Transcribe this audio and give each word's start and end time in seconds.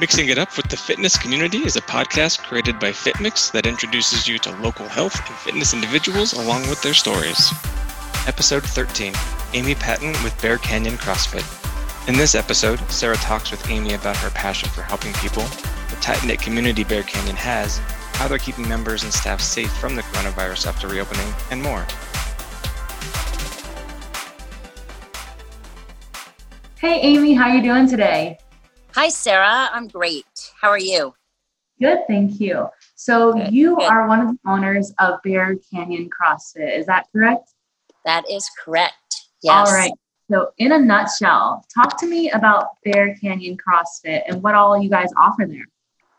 Mixing 0.00 0.30
It 0.30 0.38
Up 0.38 0.56
with 0.56 0.66
the 0.68 0.78
Fitness 0.78 1.18
Community 1.18 1.58
is 1.58 1.76
a 1.76 1.82
podcast 1.82 2.42
created 2.42 2.80
by 2.80 2.88
FitMix 2.90 3.52
that 3.52 3.66
introduces 3.66 4.26
you 4.26 4.38
to 4.38 4.56
local 4.62 4.88
health 4.88 5.14
and 5.28 5.36
fitness 5.36 5.74
individuals 5.74 6.32
along 6.32 6.62
with 6.70 6.80
their 6.80 6.94
stories. 6.94 7.52
Episode 8.26 8.62
13 8.64 9.12
Amy 9.52 9.74
Patton 9.74 10.12
with 10.24 10.40
Bear 10.40 10.56
Canyon 10.56 10.94
CrossFit. 10.94 11.44
In 12.08 12.14
this 12.14 12.34
episode, 12.34 12.80
Sara 12.90 13.16
talks 13.16 13.50
with 13.50 13.68
Amy 13.68 13.92
about 13.92 14.16
her 14.16 14.30
passion 14.30 14.70
for 14.70 14.80
helping 14.80 15.12
people, 15.12 15.42
the 15.90 15.96
tight 16.00 16.24
knit 16.24 16.40
community 16.40 16.82
Bear 16.82 17.02
Canyon 17.02 17.36
has, 17.36 17.76
how 18.14 18.26
they're 18.26 18.38
keeping 18.38 18.66
members 18.66 19.02
and 19.02 19.12
staff 19.12 19.42
safe 19.42 19.70
from 19.70 19.96
the 19.96 20.02
coronavirus 20.02 20.66
after 20.66 20.88
reopening, 20.88 21.30
and 21.50 21.62
more. 21.62 21.86
Hey 26.78 27.00
Amy, 27.02 27.34
how 27.34 27.52
you 27.52 27.60
doing 27.60 27.86
today? 27.86 28.38
Hi 28.94 29.08
Sara, 29.08 29.68
I'm 29.72 29.86
great. 29.86 30.26
How 30.60 30.68
are 30.68 30.78
you? 30.78 31.14
Good, 31.80 32.00
thank 32.08 32.40
you. 32.40 32.66
So 32.96 33.34
good, 33.34 33.52
you 33.52 33.76
good. 33.76 33.84
are 33.84 34.08
one 34.08 34.20
of 34.20 34.28
the 34.28 34.50
owners 34.50 34.92
of 34.98 35.22
Bear 35.22 35.56
Canyon 35.72 36.10
CrossFit, 36.10 36.76
is 36.76 36.86
that 36.86 37.06
correct? 37.12 37.52
That 38.04 38.28
is 38.28 38.50
correct. 38.62 38.94
Yes. 39.44 39.68
All 39.68 39.72
right. 39.74 39.92
So 40.28 40.50
in 40.58 40.72
a 40.72 40.78
nutshell, 40.78 41.64
talk 41.72 42.00
to 42.00 42.06
me 42.06 42.32
about 42.32 42.66
Bear 42.84 43.14
Canyon 43.14 43.56
CrossFit 43.56 44.22
and 44.26 44.42
what 44.42 44.56
all 44.56 44.76
you 44.82 44.90
guys 44.90 45.10
offer 45.16 45.46
there. 45.46 45.66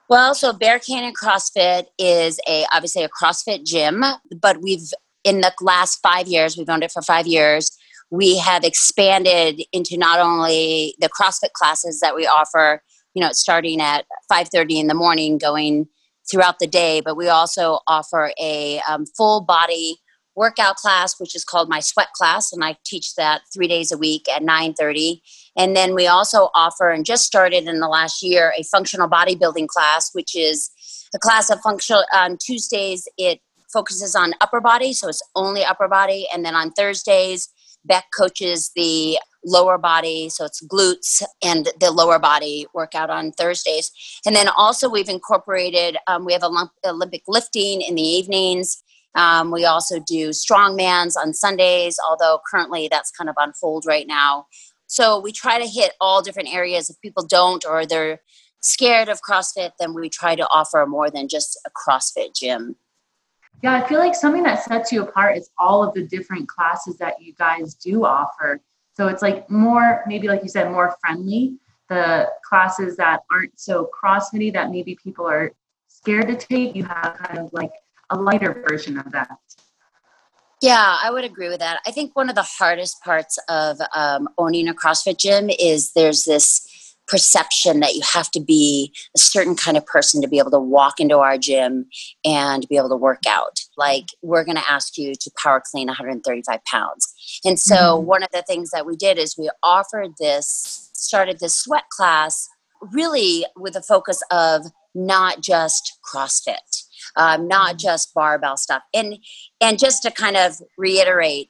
Well, 0.10 0.34
so 0.34 0.54
Bear 0.54 0.80
Canyon 0.80 1.14
CrossFit 1.14 1.88
is 2.00 2.40
a 2.48 2.66
obviously 2.72 3.04
a 3.04 3.10
CrossFit 3.10 3.66
gym, 3.66 4.02
but 4.42 4.62
we've 4.62 4.94
in 5.26 5.42
the 5.42 5.54
last 5.60 6.00
five 6.02 6.28
years, 6.28 6.58
we've 6.58 6.70
owned 6.70 6.84
it 6.84 6.92
for 6.92 7.02
five 7.02 7.28
years 7.28 7.78
we 8.12 8.38
have 8.38 8.64
expanded 8.64 9.64
into 9.72 9.98
not 9.98 10.20
only 10.20 10.96
the 11.00 11.10
CrossFit 11.10 11.54
classes 11.54 12.02
that 12.02 12.14
we 12.14 12.28
offer, 12.28 12.84
you 13.14 13.22
know, 13.22 13.32
starting 13.32 13.82
at 13.82 14.06
5:30 14.32 14.80
in 14.80 14.88
the 14.88 14.94
morning, 14.94 15.38
going 15.38 15.88
throughout 16.30 16.60
the 16.60 16.68
day, 16.68 17.02
but 17.02 17.18
we 17.18 17.30
also 17.30 17.80
offer 17.88 18.32
a 18.40 18.82
um, 18.88 19.06
full 19.06 19.42
body 19.42 19.98
workout 20.36 20.76
class, 20.76 21.20
which 21.20 21.36
is 21.36 21.44
called 21.44 21.70
my 21.70 21.80
sweat 21.80 22.12
class, 22.14 22.54
and 22.54 22.64
I 22.64 22.78
teach 22.86 23.16
that 23.16 23.42
three 23.54 23.68
days 23.68 23.92
a 23.92 23.98
week 23.98 24.28
at 24.30 24.44
9:30. 24.44 25.22
And 25.58 25.76
then 25.76 25.96
we 25.96 26.08
also 26.08 26.50
offer, 26.54 26.90
and 26.90 27.06
just 27.06 27.26
started 27.26 27.68
in 27.68 27.80
the 27.80 27.88
last 27.88 28.22
year, 28.22 28.54
a 28.58 28.64
functional 28.64 29.10
bodybuilding 29.10 29.68
class, 29.68 30.10
which 30.14 30.36
is 30.36 30.70
a 31.16 31.20
class 31.20 31.50
of 31.50 31.62
functional 31.62 32.06
on 32.14 32.38
Tuesdays. 32.38 33.08
It 33.18 33.40
focuses 33.72 34.16
on 34.16 34.34
upper 34.42 34.60
body, 34.60 34.92
so 34.92 35.08
it's 35.08 35.24
only 35.34 35.64
upper 35.64 35.88
body, 35.88 36.28
and 36.34 36.44
then 36.44 36.56
on 36.56 36.72
Thursdays 36.72 37.48
Beck 37.86 38.06
coaches 38.18 38.72
the 38.76 39.18
lower 39.44 39.78
body, 39.78 40.30
so 40.30 40.46
it's 40.46 40.64
glutes 40.66 41.24
and 41.44 41.70
the 41.80 41.92
lower 41.92 42.20
body 42.20 42.68
workout 42.74 43.10
on 43.10 43.32
Thursdays. 43.32 43.92
And 44.26 44.36
then 44.36 44.50
also, 44.56 44.90
we've 44.90 45.10
incorporated, 45.10 45.98
um, 46.08 46.26
we 46.26 46.34
have 46.34 46.44
Olympic 46.86 47.24
lifting 47.28 47.82
in 47.82 47.96
the 47.96 48.02
evenings. 48.02 48.84
Um, 49.16 49.52
we 49.52 49.66
also 49.66 50.00
do 50.00 50.30
strongmans 50.30 51.14
on 51.18 51.34
Sundays, 51.34 51.98
although 52.08 52.40
currently 52.50 52.88
that's 52.90 53.12
kind 53.12 53.30
of 53.30 53.36
on 53.38 53.54
hold 53.60 53.86
right 53.86 54.08
now. 54.08 54.46
So 54.88 55.20
we 55.20 55.32
try 55.32 55.60
to 55.60 55.68
hit 55.68 55.94
all 56.00 56.22
different 56.22 56.54
areas. 56.54 56.90
If 56.90 57.02
people 57.02 57.26
don't 57.26 57.66
or 57.66 57.86
they're 57.86 58.22
scared 58.62 59.10
of 59.10 59.22
CrossFit, 59.28 59.72
then 59.80 59.94
we 59.94 60.10
try 60.10 60.36
to 60.36 60.48
offer 60.50 60.86
more 60.86 61.10
than 61.10 61.28
just 61.28 61.60
a 61.66 61.72
CrossFit 61.72 62.36
gym. 62.36 62.76
Yeah, 63.62 63.76
I 63.76 63.88
feel 63.88 64.00
like 64.00 64.16
something 64.16 64.44
that 64.44 64.64
sets 64.64 64.92
you 64.92 65.04
apart 65.04 65.38
is 65.38 65.52
all 65.58 65.84
of 65.84 65.94
the 65.94 66.04
different 66.04 66.48
classes 66.48 66.98
that 66.98 67.22
you 67.22 67.34
guys 67.34 67.76
do 67.76 68.06
offer. 68.06 68.60
So 68.94 69.08
it's 69.08 69.22
like 69.22 69.50
more, 69.50 70.04
maybe 70.08 70.28
like 70.28 70.42
you 70.42 70.50
said, 70.50 70.72
more 70.72 70.96
friendly. 71.00 71.58
The 71.90 72.30
classes 72.48 72.98
that 72.98 73.22
aren't 73.32 73.60
so 73.60 73.90
CrossFitty 74.04 74.54
that 74.54 74.72
maybe 74.72 74.96
people 74.96 75.28
are 75.28 75.52
scared 75.88 76.28
to 76.30 76.36
take, 76.36 76.76
you 76.76 76.86
have 76.86 77.18
kind 77.18 77.38
of 77.38 77.54
like 77.54 77.72
a 78.10 78.16
lighter 78.16 78.66
version 78.68 78.98
of 78.98 79.12
that. 79.12 79.38
Yeah, 80.62 80.98
I 81.04 81.12
would 81.12 81.24
agree 81.24 81.50
with 81.50 81.60
that. 81.60 81.82
I 81.88 81.92
think 81.92 82.16
one 82.16 82.30
of 82.30 82.36
the 82.36 82.44
hardest 82.44 83.02
parts 83.04 83.38
of 83.50 83.80
um, 83.96 84.30
owning 84.38 84.68
a 84.68 84.74
CrossFit 84.74 85.18
gym 85.18 85.50
is 85.50 85.94
there's 85.94 86.24
this 86.24 86.68
perception 87.12 87.82
that 87.82 87.94
you 87.94 88.02
have 88.02 88.32
to 88.32 88.40
be 88.40 88.94
a 89.14 89.20
certain 89.20 89.56
kind 89.56 89.76
of 89.76 89.86
person 89.86 90.22
to 90.22 90.30
be 90.30 90.40
able 90.40 90.50
to 90.50 90.60
walk 90.60 91.02
into 91.02 91.18
our 91.18 91.38
gym 91.38 91.86
and 92.24 92.68
be 92.70 92.78
able 92.78 92.88
to 92.88 92.96
work 92.96 93.24
out. 93.28 93.60
Like, 93.78 94.06
we're 94.22 94.46
going 94.46 94.56
to 94.56 94.72
ask 94.72 94.98
you 94.98 95.14
to 95.16 95.32
power 95.38 95.62
clean 95.64 95.88
135 95.88 96.64
pounds. 96.64 97.14
And 97.44 97.60
so, 97.60 97.76
mm-hmm. 97.76 98.08
one 98.08 98.24
of 98.24 98.30
the 98.32 98.44
things 98.44 98.72
that 98.72 98.86
we 98.86 98.96
did 98.96 99.18
is 99.18 99.38
we 99.38 99.50
offered 99.62 100.12
this, 100.20 100.90
started 100.94 101.40
this 101.40 101.54
sweat 101.54 101.90
class 101.90 102.48
really 102.94 103.46
with 103.58 103.76
a 103.76 103.82
focus 103.82 104.24
of 104.32 104.68
not 104.96 105.42
just 105.42 106.00
CrossFit. 106.10 106.86
Um, 107.18 107.46
not 107.46 107.72
mm-hmm. 107.72 107.78
just 107.78 108.14
barbell 108.14 108.56
stuff 108.56 108.84
and 108.94 109.18
and 109.60 109.78
just 109.78 110.02
to 110.04 110.12
kind 110.12 110.38
of 110.38 110.62
reiterate 110.78 111.50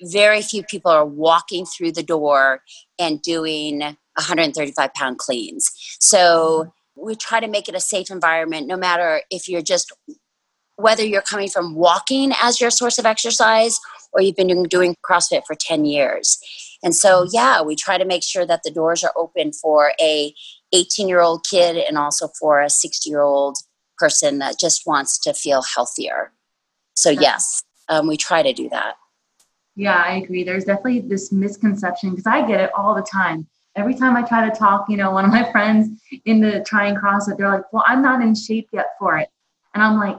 very 0.00 0.40
few 0.40 0.62
people 0.62 0.90
are 0.90 1.04
walking 1.04 1.66
through 1.66 1.92
the 1.92 2.02
door 2.02 2.62
and 2.98 3.20
doing 3.20 3.96
135 4.16 4.94
pound 4.94 5.18
cleans. 5.18 5.70
So 6.00 6.72
we 6.96 7.14
try 7.14 7.40
to 7.40 7.48
make 7.48 7.68
it 7.68 7.74
a 7.74 7.80
safe 7.80 8.10
environment, 8.10 8.66
no 8.66 8.76
matter 8.76 9.22
if 9.30 9.48
you're 9.48 9.62
just 9.62 9.92
whether 10.76 11.04
you're 11.04 11.22
coming 11.22 11.48
from 11.48 11.74
walking 11.74 12.32
as 12.42 12.60
your 12.60 12.70
source 12.70 12.98
of 12.98 13.06
exercise 13.06 13.78
or 14.12 14.20
you've 14.20 14.36
been 14.36 14.64
doing 14.64 14.96
CrossFit 15.08 15.42
for 15.46 15.54
10 15.54 15.84
years. 15.84 16.38
And 16.82 16.94
so, 16.94 17.26
yeah, 17.30 17.62
we 17.62 17.76
try 17.76 17.96
to 17.96 18.04
make 18.04 18.22
sure 18.22 18.44
that 18.46 18.62
the 18.64 18.70
doors 18.70 19.04
are 19.04 19.12
open 19.16 19.52
for 19.52 19.92
a 20.00 20.34
18 20.72 21.08
year 21.08 21.20
old 21.20 21.46
kid 21.48 21.76
and 21.76 21.96
also 21.96 22.28
for 22.40 22.60
a 22.60 22.68
60 22.68 23.08
year 23.08 23.22
old 23.22 23.56
person 23.98 24.38
that 24.38 24.58
just 24.58 24.82
wants 24.86 25.18
to 25.20 25.32
feel 25.32 25.62
healthier. 25.62 26.32
So, 26.94 27.10
yes, 27.10 27.62
um, 27.88 28.06
we 28.06 28.16
try 28.16 28.42
to 28.42 28.52
do 28.52 28.68
that. 28.70 28.94
Yeah, 29.76 30.02
I 30.06 30.16
agree. 30.16 30.44
There's 30.44 30.64
definitely 30.64 31.00
this 31.00 31.32
misconception 31.32 32.10
because 32.10 32.26
I 32.26 32.46
get 32.46 32.60
it 32.60 32.70
all 32.76 32.94
the 32.94 33.02
time 33.02 33.46
every 33.76 33.94
time 33.94 34.16
I 34.16 34.22
try 34.22 34.48
to 34.48 34.56
talk, 34.56 34.86
you 34.88 34.96
know, 34.96 35.10
one 35.10 35.24
of 35.24 35.30
my 35.30 35.50
friends 35.52 36.00
into 36.24 36.62
trying 36.64 36.94
CrossFit, 36.94 37.36
they're 37.36 37.50
like, 37.50 37.72
well, 37.72 37.84
I'm 37.86 38.02
not 38.02 38.22
in 38.22 38.34
shape 38.34 38.68
yet 38.72 38.90
for 38.98 39.18
it. 39.18 39.28
And 39.74 39.82
I'm 39.82 39.98
like, 39.98 40.18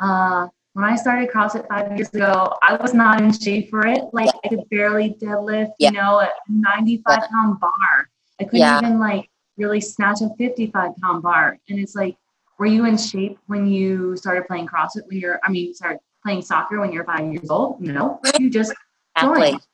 uh, 0.00 0.48
when 0.74 0.84
I 0.84 0.96
started 0.96 1.30
CrossFit 1.30 1.68
five 1.68 1.94
years 1.96 2.08
ago, 2.14 2.56
I 2.62 2.76
was 2.76 2.94
not 2.94 3.20
in 3.20 3.32
shape 3.32 3.68
for 3.68 3.86
it. 3.86 4.04
Like 4.12 4.30
I 4.44 4.48
could 4.48 4.68
barely 4.70 5.10
deadlift, 5.20 5.72
yeah. 5.78 5.90
you 5.90 5.96
know, 5.96 6.20
a 6.20 6.30
95 6.48 7.18
pound 7.30 7.60
bar. 7.60 8.08
I 8.40 8.44
couldn't 8.44 8.60
yeah. 8.60 8.78
even 8.78 8.98
like 8.98 9.28
really 9.58 9.80
snatch 9.80 10.22
a 10.22 10.30
55 10.38 10.96
pound 10.96 11.22
bar. 11.22 11.58
And 11.68 11.78
it's 11.78 11.94
like, 11.94 12.16
were 12.58 12.66
you 12.66 12.86
in 12.86 12.96
shape 12.96 13.38
when 13.46 13.66
you 13.66 14.16
started 14.16 14.46
playing 14.46 14.66
CrossFit 14.66 15.06
when 15.08 15.18
you're, 15.18 15.40
I 15.44 15.50
mean, 15.50 15.68
you 15.68 15.74
started 15.74 15.98
playing 16.22 16.42
soccer 16.42 16.80
when 16.80 16.92
you're 16.92 17.04
five 17.04 17.30
years 17.32 17.50
old? 17.50 17.80
No, 17.80 18.20
you 18.38 18.48
just 18.48 18.72
exactly. 19.16 19.50
joined. 19.50 19.66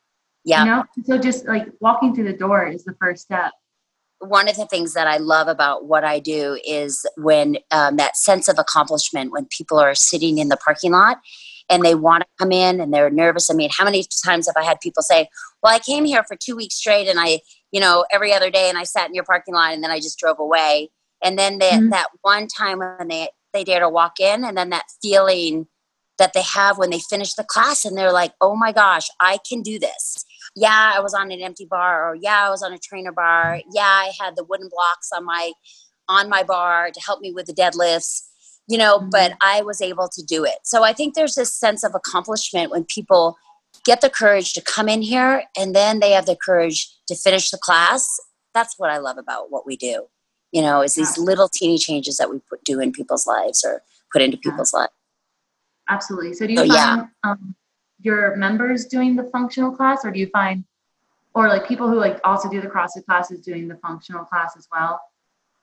Yeah. 0.44 0.64
You 0.64 0.70
know? 0.70 0.84
So 1.04 1.18
just 1.18 1.46
like 1.46 1.68
walking 1.80 2.14
through 2.14 2.24
the 2.24 2.36
door 2.36 2.66
is 2.66 2.84
the 2.84 2.94
first 3.00 3.22
step. 3.22 3.52
One 4.20 4.48
of 4.48 4.56
the 4.56 4.66
things 4.66 4.94
that 4.94 5.06
I 5.06 5.18
love 5.18 5.46
about 5.46 5.86
what 5.86 6.04
I 6.04 6.18
do 6.18 6.58
is 6.66 7.06
when 7.16 7.58
um, 7.70 7.96
that 7.96 8.16
sense 8.16 8.48
of 8.48 8.58
accomplishment 8.58 9.30
when 9.30 9.46
people 9.46 9.78
are 9.78 9.94
sitting 9.94 10.38
in 10.38 10.48
the 10.48 10.56
parking 10.56 10.92
lot 10.92 11.18
and 11.68 11.84
they 11.84 11.94
want 11.94 12.22
to 12.22 12.28
come 12.38 12.50
in 12.50 12.80
and 12.80 12.92
they're 12.92 13.10
nervous. 13.10 13.50
I 13.50 13.54
mean, 13.54 13.70
how 13.76 13.84
many 13.84 14.04
times 14.24 14.46
have 14.46 14.56
I 14.56 14.64
had 14.64 14.80
people 14.80 15.02
say, 15.02 15.28
Well, 15.62 15.74
I 15.74 15.78
came 15.78 16.04
here 16.04 16.24
for 16.24 16.36
two 16.36 16.56
weeks 16.56 16.76
straight 16.76 17.08
and 17.08 17.20
I, 17.20 17.40
you 17.70 17.80
know, 17.80 18.06
every 18.10 18.32
other 18.32 18.50
day 18.50 18.68
and 18.68 18.78
I 18.78 18.84
sat 18.84 19.08
in 19.08 19.14
your 19.14 19.24
parking 19.24 19.54
lot 19.54 19.74
and 19.74 19.84
then 19.84 19.90
I 19.90 19.98
just 19.98 20.18
drove 20.18 20.38
away. 20.38 20.90
And 21.22 21.38
then 21.38 21.58
they, 21.58 21.70
mm-hmm. 21.70 21.90
that 21.90 22.08
one 22.22 22.46
time 22.46 22.78
when 22.78 23.08
they, 23.08 23.28
they 23.52 23.64
dare 23.64 23.80
to 23.80 23.88
walk 23.88 24.20
in 24.20 24.44
and 24.44 24.56
then 24.56 24.70
that 24.70 24.84
feeling 25.02 25.66
that 26.18 26.32
they 26.32 26.42
have 26.42 26.78
when 26.78 26.90
they 26.90 26.98
finish 26.98 27.34
the 27.34 27.44
class 27.44 27.84
and 27.84 27.96
they're 27.96 28.12
like, 28.12 28.32
Oh 28.40 28.56
my 28.56 28.72
gosh, 28.72 29.08
I 29.20 29.38
can 29.48 29.62
do 29.62 29.78
this 29.78 30.24
yeah, 30.58 30.92
I 30.96 31.00
was 31.00 31.14
on 31.14 31.30
an 31.30 31.40
empty 31.40 31.66
bar, 31.66 32.10
or 32.10 32.16
yeah, 32.16 32.46
I 32.46 32.50
was 32.50 32.62
on 32.62 32.72
a 32.72 32.78
trainer 32.78 33.12
bar. 33.12 33.60
Yeah, 33.72 33.82
I 33.82 34.12
had 34.20 34.36
the 34.36 34.44
wooden 34.44 34.68
blocks 34.68 35.10
on 35.14 35.24
my 35.24 35.52
on 36.08 36.28
my 36.28 36.42
bar 36.42 36.90
to 36.90 37.00
help 37.00 37.20
me 37.20 37.32
with 37.32 37.46
the 37.46 37.52
deadlifts, 37.52 38.22
you 38.66 38.78
know, 38.78 38.98
mm-hmm. 38.98 39.10
but 39.10 39.32
I 39.42 39.62
was 39.62 39.80
able 39.80 40.08
to 40.08 40.22
do 40.22 40.44
it. 40.44 40.56
So 40.64 40.82
I 40.82 40.92
think 40.92 41.14
there's 41.14 41.34
this 41.34 41.54
sense 41.54 41.84
of 41.84 41.94
accomplishment 41.94 42.70
when 42.70 42.84
people 42.84 43.36
get 43.84 44.00
the 44.00 44.10
courage 44.10 44.54
to 44.54 44.62
come 44.62 44.88
in 44.88 45.02
here 45.02 45.44
and 45.56 45.74
then 45.74 46.00
they 46.00 46.12
have 46.12 46.26
the 46.26 46.36
courage 46.36 46.88
to 47.08 47.14
finish 47.14 47.50
the 47.50 47.58
class. 47.58 48.08
That's 48.54 48.78
what 48.78 48.90
I 48.90 48.98
love 48.98 49.18
about 49.18 49.50
what 49.50 49.66
we 49.66 49.76
do. 49.76 50.06
You 50.52 50.62
know, 50.62 50.80
is 50.80 50.94
these 50.94 51.18
little 51.18 51.48
teeny 51.48 51.76
changes 51.76 52.16
that 52.16 52.30
we 52.30 52.40
put 52.48 52.64
do 52.64 52.80
in 52.80 52.90
people's 52.90 53.26
lives 53.26 53.62
or 53.64 53.82
put 54.10 54.22
into 54.22 54.38
people's 54.38 54.72
lives. 54.72 54.92
Absolutely. 55.90 56.32
So 56.34 56.46
do 56.46 56.54
you 56.54 56.58
so, 56.58 56.66
find 56.68 57.08
yeah. 57.22 57.30
um, 57.30 57.54
your 58.00 58.36
members 58.36 58.86
doing 58.86 59.16
the 59.16 59.24
functional 59.24 59.72
class 59.72 60.04
or 60.04 60.10
do 60.10 60.20
you 60.20 60.28
find 60.28 60.64
or 61.34 61.48
like 61.48 61.66
people 61.68 61.88
who 61.88 61.96
like 61.96 62.20
also 62.24 62.48
do 62.48 62.60
the 62.60 62.66
CrossFit 62.66 63.04
classes 63.04 63.40
doing 63.40 63.68
the 63.68 63.76
functional 63.76 64.24
class 64.24 64.56
as 64.56 64.66
well? 64.72 65.00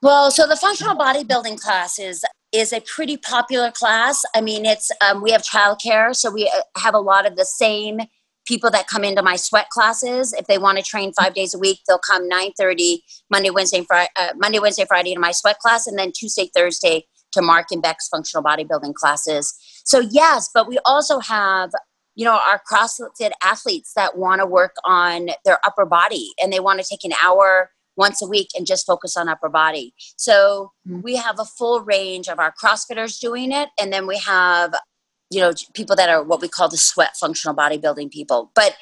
Well, 0.02 0.30
so 0.32 0.46
the 0.48 0.56
functional 0.56 0.96
bodybuilding 0.96 1.60
class 1.60 2.00
is 2.00 2.24
is 2.52 2.72
a 2.72 2.82
pretty 2.82 3.18
popular 3.18 3.72
class. 3.72 4.24
I 4.36 4.42
mean, 4.42 4.66
it's 4.66 4.92
um, 5.02 5.22
we 5.22 5.32
have 5.32 5.42
childcare, 5.42 6.16
so 6.16 6.32
we 6.32 6.48
uh, 6.48 6.62
have 6.80 6.94
a 6.94 7.00
lot 7.00 7.26
of 7.26 7.36
the 7.36 7.46
same 7.46 8.02
people 8.46 8.70
that 8.70 8.88
come 8.88 9.04
into 9.04 9.22
my 9.22 9.36
sweat 9.36 9.70
classes 9.70 10.32
if 10.34 10.46
they 10.48 10.58
want 10.58 10.78
to 10.78 10.84
train 10.84 11.12
five 11.14 11.34
days 11.34 11.54
a 11.54 11.58
week 11.58 11.80
they'll 11.88 11.98
come 11.98 12.30
9.30 12.30 13.00
monday 13.32 13.50
wednesday 13.50 13.84
friday 13.88 14.10
uh, 14.20 14.30
monday 14.38 14.60
wednesday 14.60 14.86
friday 14.88 15.14
to 15.14 15.20
my 15.20 15.32
sweat 15.32 15.58
class 15.60 15.88
and 15.88 15.98
then 15.98 16.12
tuesday 16.16 16.50
thursday 16.56 17.06
to 17.32 17.42
mark 17.42 17.66
and 17.72 17.82
beck's 17.82 18.08
functional 18.08 18.44
bodybuilding 18.44 18.94
classes 18.94 19.56
so 19.84 20.00
yes 20.00 20.50
but 20.54 20.68
we 20.68 20.78
also 20.86 21.20
have 21.20 21.72
you 22.16 22.26
know 22.26 22.34
our 22.34 22.62
crossfit 22.72 23.32
athletes 23.44 23.94
that 23.96 24.18
want 24.18 24.40
to 24.40 24.46
work 24.46 24.76
on 24.84 25.30
their 25.44 25.60
upper 25.66 25.86
body 25.86 26.34
and 26.42 26.52
they 26.52 26.60
want 26.60 26.80
to 26.80 26.86
take 26.90 27.04
an 27.04 27.14
hour 27.24 27.72
once 27.98 28.22
a 28.22 28.28
week 28.28 28.50
and 28.56 28.68
just 28.68 28.86
focus 28.86 29.16
on 29.16 29.30
upper 29.30 29.48
body. 29.50 29.94
So 30.18 30.72
mm-hmm. 30.88 31.02
we 31.02 31.16
have 31.16 31.40
a 31.40 31.46
full 31.46 31.82
range 31.82 32.28
of 32.28 32.40
our 32.40 32.54
crossfitters 32.62 33.20
doing 33.20 33.52
it 33.52 33.70
and 33.80 33.92
then 33.94 34.08
we 34.08 34.18
have 34.18 34.74
you 35.30 35.42
know 35.42 35.54
people 35.74 35.96
that 35.96 36.10
are 36.10 36.24
what 36.24 36.42
we 36.42 36.48
call 36.48 36.70
the 36.70 36.78
sweat 36.78 37.16
functional 37.18 37.56
bodybuilding 37.56 38.12
people. 38.12 38.52
But 38.56 38.76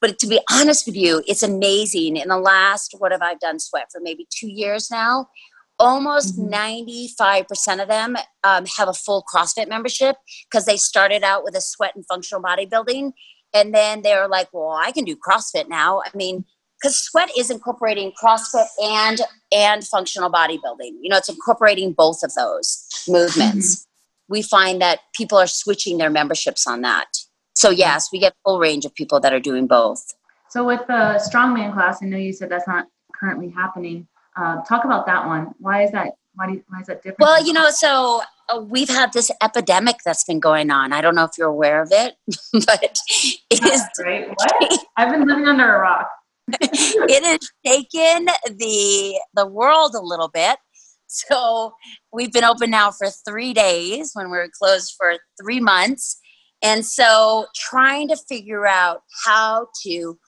but 0.00 0.18
to 0.18 0.26
be 0.26 0.40
honest 0.50 0.86
with 0.86 0.96
you 0.96 1.22
it's 1.26 1.42
amazing. 1.42 2.16
In 2.16 2.28
the 2.28 2.38
last 2.38 2.94
what 2.98 3.12
have 3.12 3.22
i 3.22 3.34
done 3.34 3.58
sweat 3.58 3.86
for? 3.92 4.00
Maybe 4.00 4.26
two 4.30 4.48
years 4.48 4.90
now 4.90 5.28
almost 5.78 6.38
mm-hmm. 6.38 6.52
95% 6.52 7.82
of 7.82 7.88
them 7.88 8.16
um, 8.44 8.64
have 8.78 8.88
a 8.88 8.94
full 8.94 9.24
crossfit 9.32 9.68
membership 9.68 10.16
because 10.50 10.64
they 10.66 10.76
started 10.76 11.22
out 11.22 11.44
with 11.44 11.54
a 11.54 11.60
sweat 11.60 11.94
and 11.94 12.04
functional 12.06 12.42
bodybuilding 12.42 13.12
and 13.54 13.74
then 13.74 14.02
they're 14.02 14.26
like 14.26 14.48
well 14.52 14.72
i 14.72 14.90
can 14.90 15.04
do 15.04 15.16
crossfit 15.16 15.68
now 15.68 16.02
i 16.04 16.16
mean 16.16 16.44
because 16.80 16.96
sweat 16.96 17.30
is 17.38 17.48
incorporating 17.48 18.12
crossfit 18.20 18.66
and 18.82 19.20
and 19.52 19.86
functional 19.86 20.30
bodybuilding 20.30 20.92
you 21.00 21.08
know 21.08 21.16
it's 21.16 21.28
incorporating 21.28 21.92
both 21.92 22.22
of 22.24 22.34
those 22.34 22.88
movements 23.08 23.76
mm-hmm 23.76 23.86
we 24.28 24.42
find 24.42 24.80
that 24.80 25.00
people 25.14 25.38
are 25.38 25.46
switching 25.46 25.98
their 25.98 26.10
memberships 26.10 26.66
on 26.66 26.82
that. 26.82 27.06
So 27.54 27.70
yes, 27.70 28.08
we 28.12 28.18
get 28.18 28.32
a 28.32 28.36
full 28.44 28.58
range 28.58 28.84
of 28.84 28.94
people 28.94 29.20
that 29.20 29.32
are 29.32 29.40
doing 29.40 29.66
both. 29.66 30.04
So 30.50 30.64
with 30.64 30.86
the 30.86 31.20
strongman 31.32 31.72
class, 31.72 32.02
I 32.02 32.06
know 32.06 32.16
you 32.16 32.32
said 32.32 32.48
that's 32.48 32.68
not 32.68 32.86
currently 33.14 33.50
happening. 33.50 34.06
Uh, 34.36 34.62
talk 34.62 34.84
about 34.84 35.06
that 35.06 35.26
one. 35.26 35.54
Why 35.58 35.84
is 35.84 35.92
that? 35.92 36.12
Why, 36.34 36.52
do, 36.52 36.62
why 36.68 36.80
is 36.80 36.86
that 36.88 37.02
different? 37.02 37.20
Well, 37.20 37.44
you 37.44 37.52
know, 37.54 37.70
so 37.70 38.22
uh, 38.50 38.60
we've 38.60 38.90
had 38.90 39.12
this 39.14 39.30
epidemic 39.42 39.96
that's 40.04 40.24
been 40.24 40.40
going 40.40 40.70
on. 40.70 40.92
I 40.92 41.00
don't 41.00 41.14
know 41.14 41.24
if 41.24 41.32
you're 41.38 41.48
aware 41.48 41.80
of 41.80 41.88
it, 41.90 42.14
but 42.52 42.98
it 43.50 43.64
is 43.64 43.82
great. 43.96 44.28
What? 44.28 44.86
I've 44.96 45.10
been 45.10 45.26
living 45.26 45.46
under 45.46 45.76
a 45.76 45.78
rock. 45.80 46.10
it 46.60 47.24
has 47.24 47.50
taken 47.64 48.26
the 48.56 49.20
the 49.34 49.46
world 49.46 49.96
a 49.96 50.00
little 50.00 50.28
bit 50.28 50.58
so 51.06 51.74
we've 52.12 52.32
been 52.32 52.44
open 52.44 52.70
now 52.70 52.90
for 52.90 53.08
three 53.08 53.54
days 53.54 54.10
when 54.14 54.30
we 54.30 54.36
were 54.36 54.50
closed 54.58 54.94
for 54.96 55.16
three 55.40 55.60
months. 55.60 56.18
And 56.62 56.84
so 56.84 57.46
trying 57.54 58.08
to 58.08 58.16
figure 58.16 58.66
out 58.66 59.02
how 59.24 59.68
to 59.84 60.18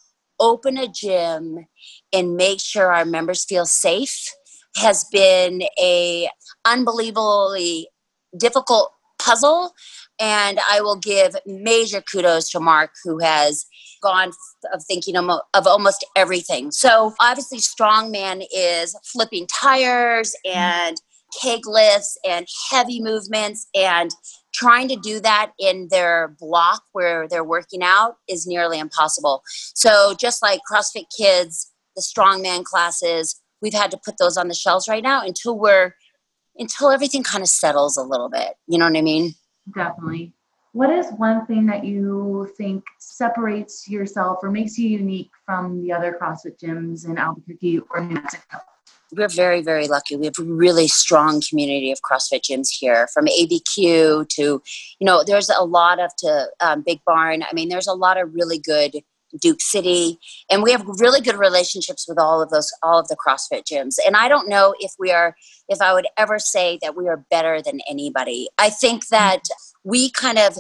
open 0.40 0.78
a 0.78 0.88
gym 0.88 1.66
and 2.12 2.36
make 2.36 2.60
sure 2.60 2.92
our 2.92 3.04
members 3.04 3.44
feel 3.44 3.66
safe 3.66 4.30
has 4.76 5.04
been 5.10 5.62
a 5.80 6.28
unbelievably 6.64 7.88
difficult 8.36 8.92
puzzle 9.18 9.72
and 10.20 10.60
i 10.70 10.80
will 10.80 10.98
give 10.98 11.34
major 11.46 12.00
kudos 12.00 12.50
to 12.50 12.60
mark 12.60 12.90
who 13.04 13.18
has 13.18 13.64
gone 14.00 14.30
of 14.72 14.82
thinking 14.84 15.16
of, 15.16 15.28
of 15.54 15.66
almost 15.66 16.04
everything. 16.16 16.70
So 16.70 17.14
obviously, 17.20 17.58
strongman 17.58 18.44
is 18.54 18.96
flipping 19.04 19.46
tires 19.46 20.34
and 20.44 20.96
mm-hmm. 20.96 21.48
keg 21.48 21.66
lifts 21.66 22.18
and 22.28 22.46
heavy 22.70 23.00
movements 23.00 23.68
and 23.74 24.10
trying 24.58 24.88
to 24.88 24.96
do 24.96 25.20
that 25.20 25.52
in 25.58 25.86
their 25.88 26.34
block 26.40 26.82
where 26.92 27.28
they're 27.28 27.44
working 27.44 27.82
out 27.82 28.16
is 28.28 28.46
nearly 28.46 28.78
impossible. 28.78 29.42
So 29.74 30.14
just 30.18 30.42
like 30.42 30.60
CrossFit 30.70 31.06
Kids, 31.16 31.72
the 31.94 32.02
strongman 32.02 32.64
classes, 32.64 33.40
we've 33.62 33.74
had 33.74 33.92
to 33.92 34.00
put 34.04 34.18
those 34.18 34.36
on 34.36 34.48
the 34.48 34.54
shelves 34.54 34.88
right 34.88 35.02
now 35.02 35.24
until 35.24 35.56
we're 35.58 35.94
until 36.56 36.90
everything 36.90 37.22
kind 37.22 37.42
of 37.42 37.48
settles 37.48 37.96
a 37.96 38.02
little 38.02 38.28
bit. 38.28 38.54
You 38.66 38.78
know 38.78 38.86
what 38.86 38.96
I 38.96 39.02
mean? 39.02 39.34
Definitely. 39.72 40.32
What 40.72 40.90
is 40.90 41.06
one 41.16 41.46
thing 41.46 41.66
that 41.66 41.84
you 41.84 42.52
think 42.56 42.84
separates 42.98 43.88
yourself 43.88 44.38
or 44.42 44.50
makes 44.50 44.76
you 44.76 44.88
unique 44.88 45.30
from 45.46 45.80
the 45.80 45.92
other 45.92 46.18
CrossFit 46.20 46.58
gyms 46.60 47.06
in 47.06 47.16
Albuquerque 47.16 47.80
or 47.90 48.00
New 48.00 48.14
Mexico? 48.14 48.58
We're 49.16 49.28
very, 49.28 49.62
very 49.62 49.88
lucky. 49.88 50.16
We 50.16 50.26
have 50.26 50.38
a 50.38 50.42
really 50.42 50.86
strong 50.86 51.42
community 51.48 51.90
of 51.90 52.00
CrossFit 52.02 52.42
gyms 52.42 52.68
here, 52.70 53.08
from 53.12 53.26
ABQ 53.26 54.28
to, 54.28 54.42
you 54.42 54.62
know, 55.04 55.24
there's 55.24 55.48
a 55.48 55.64
lot 55.64 55.98
of 55.98 56.14
to 56.18 56.48
um, 56.60 56.82
Big 56.84 57.00
Barn. 57.06 57.42
I 57.42 57.54
mean, 57.54 57.68
there's 57.68 57.86
a 57.86 57.94
lot 57.94 58.20
of 58.20 58.34
really 58.34 58.58
good 58.58 58.96
Duke 59.40 59.60
City, 59.60 60.18
and 60.50 60.62
we 60.62 60.72
have 60.72 60.86
really 60.86 61.20
good 61.20 61.36
relationships 61.36 62.06
with 62.08 62.18
all 62.18 62.40
of 62.40 62.50
those, 62.50 62.72
all 62.82 62.98
of 62.98 63.08
the 63.08 63.16
CrossFit 63.16 63.64
gyms. 63.64 63.96
And 64.06 64.16
I 64.16 64.28
don't 64.28 64.48
know 64.48 64.74
if 64.80 64.92
we 64.98 65.10
are, 65.12 65.36
if 65.68 65.80
I 65.80 65.92
would 65.92 66.06
ever 66.16 66.38
say 66.38 66.78
that 66.82 66.96
we 66.96 67.08
are 67.08 67.24
better 67.30 67.60
than 67.62 67.80
anybody. 67.88 68.48
I 68.58 68.70
think 68.70 69.08
that 69.08 69.42
we 69.84 70.10
kind 70.10 70.38
of 70.38 70.58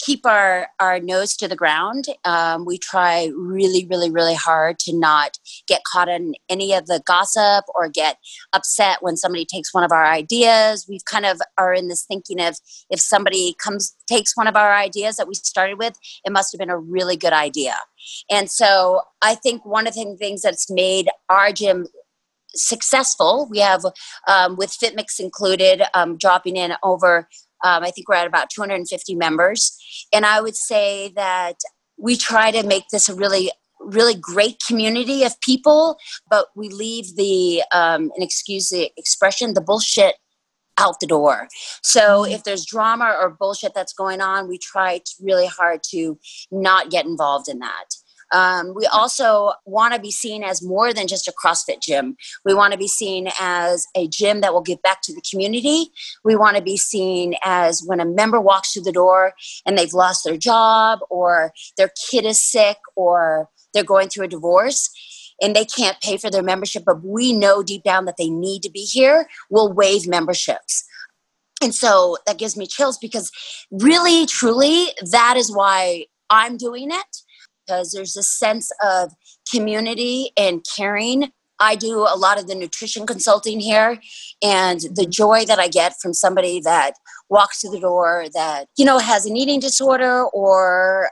keep 0.00 0.26
our, 0.26 0.68
our 0.80 1.00
nose 1.00 1.36
to 1.36 1.48
the 1.48 1.56
ground. 1.56 2.06
Um, 2.24 2.64
we 2.64 2.78
try 2.78 3.30
really, 3.36 3.86
really, 3.86 4.10
really 4.10 4.34
hard 4.34 4.78
to 4.80 4.96
not 4.96 5.38
get 5.66 5.82
caught 5.84 6.08
in 6.08 6.34
any 6.48 6.74
of 6.74 6.86
the 6.86 7.02
gossip 7.06 7.64
or 7.74 7.88
get 7.88 8.18
upset 8.52 8.98
when 9.00 9.16
somebody 9.16 9.44
takes 9.44 9.72
one 9.72 9.84
of 9.84 9.92
our 9.92 10.04
ideas. 10.04 10.86
We've 10.88 11.04
kind 11.04 11.26
of 11.26 11.40
are 11.58 11.72
in 11.72 11.88
this 11.88 12.04
thinking 12.04 12.40
of 12.40 12.56
if 12.90 13.00
somebody 13.00 13.54
comes 13.62 13.94
takes 14.08 14.36
one 14.36 14.46
of 14.46 14.56
our 14.56 14.74
ideas 14.74 15.16
that 15.16 15.28
we 15.28 15.34
started 15.34 15.78
with, 15.78 15.98
it 16.24 16.32
must 16.32 16.52
have 16.52 16.58
been 16.58 16.70
a 16.70 16.78
really 16.78 17.16
good 17.16 17.32
idea. 17.32 17.76
And 18.30 18.50
so 18.50 19.02
I 19.22 19.34
think 19.34 19.64
one 19.64 19.86
of 19.86 19.94
the 19.94 20.16
things 20.18 20.42
that's 20.42 20.70
made 20.70 21.08
our 21.28 21.52
gym 21.52 21.86
successful. 22.56 23.48
We 23.50 23.58
have, 23.58 23.84
um, 24.28 24.56
with 24.56 24.70
FitMix 24.70 25.18
included, 25.18 25.82
um, 25.92 26.16
dropping 26.16 26.56
in 26.56 26.74
over 26.82 27.28
um, 27.64 27.82
I 27.82 27.90
think 27.90 28.08
we're 28.08 28.14
at 28.14 28.26
about 28.26 28.50
250 28.50 29.16
members. 29.16 29.76
And 30.12 30.24
I 30.24 30.40
would 30.40 30.54
say 30.54 31.12
that 31.16 31.56
we 31.98 32.16
try 32.16 32.50
to 32.50 32.64
make 32.64 32.84
this 32.92 33.08
a 33.08 33.14
really 33.14 33.50
really 33.80 34.14
great 34.14 34.62
community 34.66 35.24
of 35.24 35.38
people 35.40 35.98
but 36.30 36.46
we 36.56 36.70
leave 36.70 37.16
the 37.16 37.62
um, 37.74 38.10
and 38.14 38.22
excuse 38.22 38.70
the 38.70 38.90
expression 38.96 39.52
the 39.52 39.60
bullshit 39.60 40.14
out 40.78 41.00
the 41.00 41.06
door 41.06 41.48
so 41.82 42.22
mm-hmm. 42.22 42.32
if 42.32 42.44
there's 42.44 42.64
drama 42.64 43.14
or 43.20 43.28
bullshit 43.28 43.74
that's 43.74 43.92
going 43.92 44.22
on 44.22 44.48
we 44.48 44.56
try 44.56 44.98
really 45.20 45.46
hard 45.46 45.82
to 45.82 46.18
not 46.50 46.88
get 46.88 47.04
involved 47.04 47.46
in 47.46 47.58
that 47.58 47.84
um, 48.34 48.74
we 48.74 48.84
also 48.86 49.52
want 49.64 49.94
to 49.94 50.00
be 50.00 50.10
seen 50.10 50.42
as 50.42 50.60
more 50.60 50.92
than 50.92 51.06
just 51.06 51.28
a 51.28 51.32
CrossFit 51.32 51.80
gym. 51.80 52.16
We 52.44 52.52
want 52.52 52.72
to 52.72 52.78
be 52.78 52.88
seen 52.88 53.28
as 53.38 53.86
a 53.94 54.08
gym 54.08 54.40
that 54.40 54.52
will 54.52 54.60
give 54.60 54.82
back 54.82 55.02
to 55.02 55.14
the 55.14 55.22
community. 55.30 55.92
We 56.24 56.34
want 56.34 56.56
to 56.56 56.62
be 56.62 56.76
seen 56.76 57.36
as 57.44 57.82
when 57.86 58.00
a 58.00 58.04
member 58.04 58.40
walks 58.40 58.72
through 58.72 58.82
the 58.82 58.92
door 58.92 59.34
and 59.64 59.78
they've 59.78 59.92
lost 59.92 60.24
their 60.24 60.36
job 60.36 60.98
or 61.10 61.52
their 61.78 61.92
kid 62.10 62.24
is 62.24 62.42
sick 62.42 62.78
or 62.96 63.48
they're 63.72 63.84
going 63.84 64.08
through 64.08 64.24
a 64.24 64.28
divorce 64.28 64.90
and 65.40 65.54
they 65.54 65.64
can't 65.64 66.00
pay 66.00 66.16
for 66.16 66.28
their 66.28 66.42
membership, 66.42 66.82
but 66.84 67.04
we 67.04 67.32
know 67.32 67.62
deep 67.62 67.84
down 67.84 68.04
that 68.06 68.16
they 68.18 68.30
need 68.30 68.62
to 68.62 68.70
be 68.70 68.80
here, 68.80 69.28
we'll 69.48 69.72
waive 69.72 70.08
memberships. 70.08 70.84
And 71.62 71.72
so 71.72 72.18
that 72.26 72.38
gives 72.38 72.56
me 72.56 72.66
chills 72.66 72.98
because 72.98 73.30
really, 73.70 74.26
truly, 74.26 74.88
that 75.12 75.36
is 75.36 75.54
why 75.54 76.06
I'm 76.30 76.56
doing 76.56 76.90
it 76.90 77.23
because 77.66 77.92
there's 77.92 78.16
a 78.16 78.22
sense 78.22 78.70
of 78.82 79.12
community 79.50 80.30
and 80.36 80.64
caring. 80.76 81.32
I 81.60 81.76
do 81.76 82.00
a 82.00 82.16
lot 82.16 82.38
of 82.38 82.48
the 82.48 82.54
nutrition 82.54 83.06
consulting 83.06 83.60
here, 83.60 84.00
and 84.42 84.80
the 84.80 85.02
mm-hmm. 85.02 85.10
joy 85.10 85.44
that 85.46 85.58
I 85.58 85.68
get 85.68 85.94
from 86.00 86.12
somebody 86.12 86.60
that 86.60 86.94
walks 87.28 87.60
through 87.60 87.70
the 87.70 87.80
door 87.80 88.26
that, 88.34 88.68
you 88.76 88.84
know, 88.84 88.98
has 88.98 89.24
an 89.26 89.36
eating 89.36 89.60
disorder 89.60 90.24
or 90.24 91.10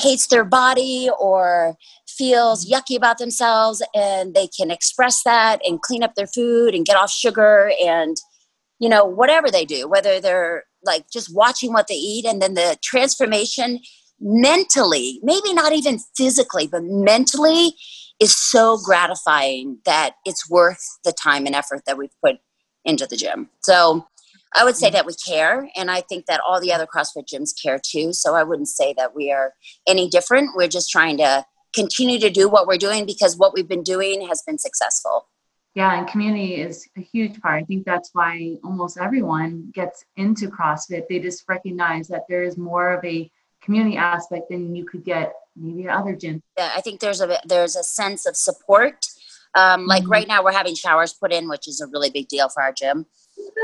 hates 0.00 0.26
their 0.28 0.44
body 0.44 1.10
or 1.18 1.76
feels 2.08 2.66
mm-hmm. 2.66 2.74
yucky 2.74 2.96
about 2.96 3.18
themselves 3.18 3.82
and 3.94 4.34
they 4.34 4.46
can 4.46 4.70
express 4.70 5.22
that 5.24 5.60
and 5.66 5.82
clean 5.82 6.02
up 6.02 6.14
their 6.14 6.26
food 6.26 6.74
and 6.74 6.86
get 6.86 6.96
off 6.96 7.10
sugar 7.10 7.72
and 7.82 8.16
you 8.78 8.88
know 8.88 9.04
whatever 9.04 9.50
they 9.50 9.64
do 9.64 9.88
whether 9.88 10.20
they're 10.20 10.64
like 10.84 11.04
just 11.10 11.34
watching 11.34 11.72
what 11.72 11.86
they 11.88 11.94
eat 11.94 12.24
and 12.24 12.42
then 12.42 12.54
the 12.54 12.76
transformation 12.82 13.78
mentally, 14.22 15.18
maybe 15.22 15.52
not 15.52 15.72
even 15.72 15.98
physically, 16.16 16.66
but 16.66 16.82
mentally 16.84 17.74
is 18.20 18.36
so 18.36 18.78
gratifying 18.84 19.78
that 19.84 20.14
it's 20.24 20.48
worth 20.48 20.98
the 21.04 21.12
time 21.12 21.44
and 21.44 21.54
effort 21.54 21.82
that 21.86 21.98
we've 21.98 22.14
put 22.24 22.36
into 22.84 23.06
the 23.06 23.16
gym. 23.16 23.50
So 23.62 24.06
I 24.54 24.64
would 24.64 24.76
say 24.76 24.88
mm-hmm. 24.88 24.94
that 24.94 25.06
we 25.06 25.14
care, 25.14 25.68
and 25.76 25.90
I 25.90 26.02
think 26.02 26.26
that 26.26 26.40
all 26.46 26.60
the 26.60 26.72
other 26.72 26.86
CrossFit 26.86 27.26
gyms 27.32 27.50
care 27.60 27.80
too. 27.84 28.12
So 28.12 28.34
I 28.34 28.42
wouldn't 28.42 28.68
say 28.68 28.94
that 28.96 29.14
we 29.14 29.32
are 29.32 29.54
any 29.86 30.08
different. 30.08 30.50
We're 30.54 30.68
just 30.68 30.90
trying 30.90 31.18
to 31.18 31.44
continue 31.74 32.18
to 32.20 32.30
do 32.30 32.48
what 32.48 32.66
we're 32.66 32.76
doing 32.76 33.06
because 33.06 33.36
what 33.36 33.54
we've 33.54 33.68
been 33.68 33.82
doing 33.82 34.26
has 34.28 34.42
been 34.46 34.58
successful. 34.58 35.28
Yeah, 35.74 35.98
and 35.98 36.06
community 36.06 36.56
is 36.56 36.86
a 36.98 37.00
huge 37.00 37.40
part. 37.40 37.62
I 37.62 37.64
think 37.64 37.86
that's 37.86 38.10
why 38.12 38.56
almost 38.62 38.98
everyone 39.00 39.70
gets 39.72 40.04
into 40.16 40.48
CrossFit. 40.48 41.04
They 41.08 41.18
just 41.18 41.44
recognize 41.48 42.08
that 42.08 42.24
there 42.28 42.42
is 42.42 42.58
more 42.58 42.92
of 42.92 43.02
a 43.06 43.30
community 43.62 43.96
aspect 43.96 44.44
then 44.50 44.74
you 44.74 44.84
could 44.84 45.04
get 45.04 45.32
maybe 45.56 45.88
other 45.88 46.14
gym. 46.16 46.42
Yeah, 46.58 46.72
I 46.76 46.80
think 46.80 47.00
there's 47.00 47.20
a 47.20 47.38
there's 47.44 47.76
a 47.76 47.84
sense 47.84 48.26
of 48.26 48.36
support. 48.36 49.06
Um, 49.54 49.86
like 49.86 50.04
Mhm. 50.04 50.10
right 50.10 50.28
now, 50.28 50.42
we're 50.42 50.52
having 50.52 50.74
showers 50.74 51.12
put 51.12 51.32
in, 51.32 51.48
which 51.48 51.68
is 51.68 51.80
a 51.80 51.86
really 51.86 52.10
big 52.10 52.28
deal 52.28 52.48
for 52.48 52.62
our 52.62 52.72
gym. 52.72 53.06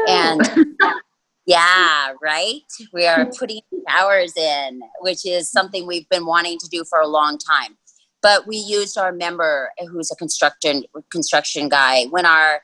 And 0.06 0.40
yeah, 1.46 2.12
right. 2.22 2.60
We 2.92 3.06
are 3.06 3.26
putting 3.38 3.62
showers 3.88 4.36
in, 4.36 4.80
which 5.00 5.24
is 5.26 5.50
something 5.50 5.86
we've 5.86 6.08
been 6.10 6.26
wanting 6.26 6.58
to 6.58 6.68
do 6.68 6.84
for 6.84 7.00
a 7.00 7.06
long 7.06 7.38
time. 7.38 7.78
But 8.20 8.46
we 8.46 8.56
used 8.56 8.98
our 8.98 9.12
member, 9.12 9.70
who's 9.90 10.10
a 10.10 10.16
construction 10.16 10.84
construction 11.10 11.68
guy. 11.68 12.04
When 12.06 12.26
our 12.26 12.60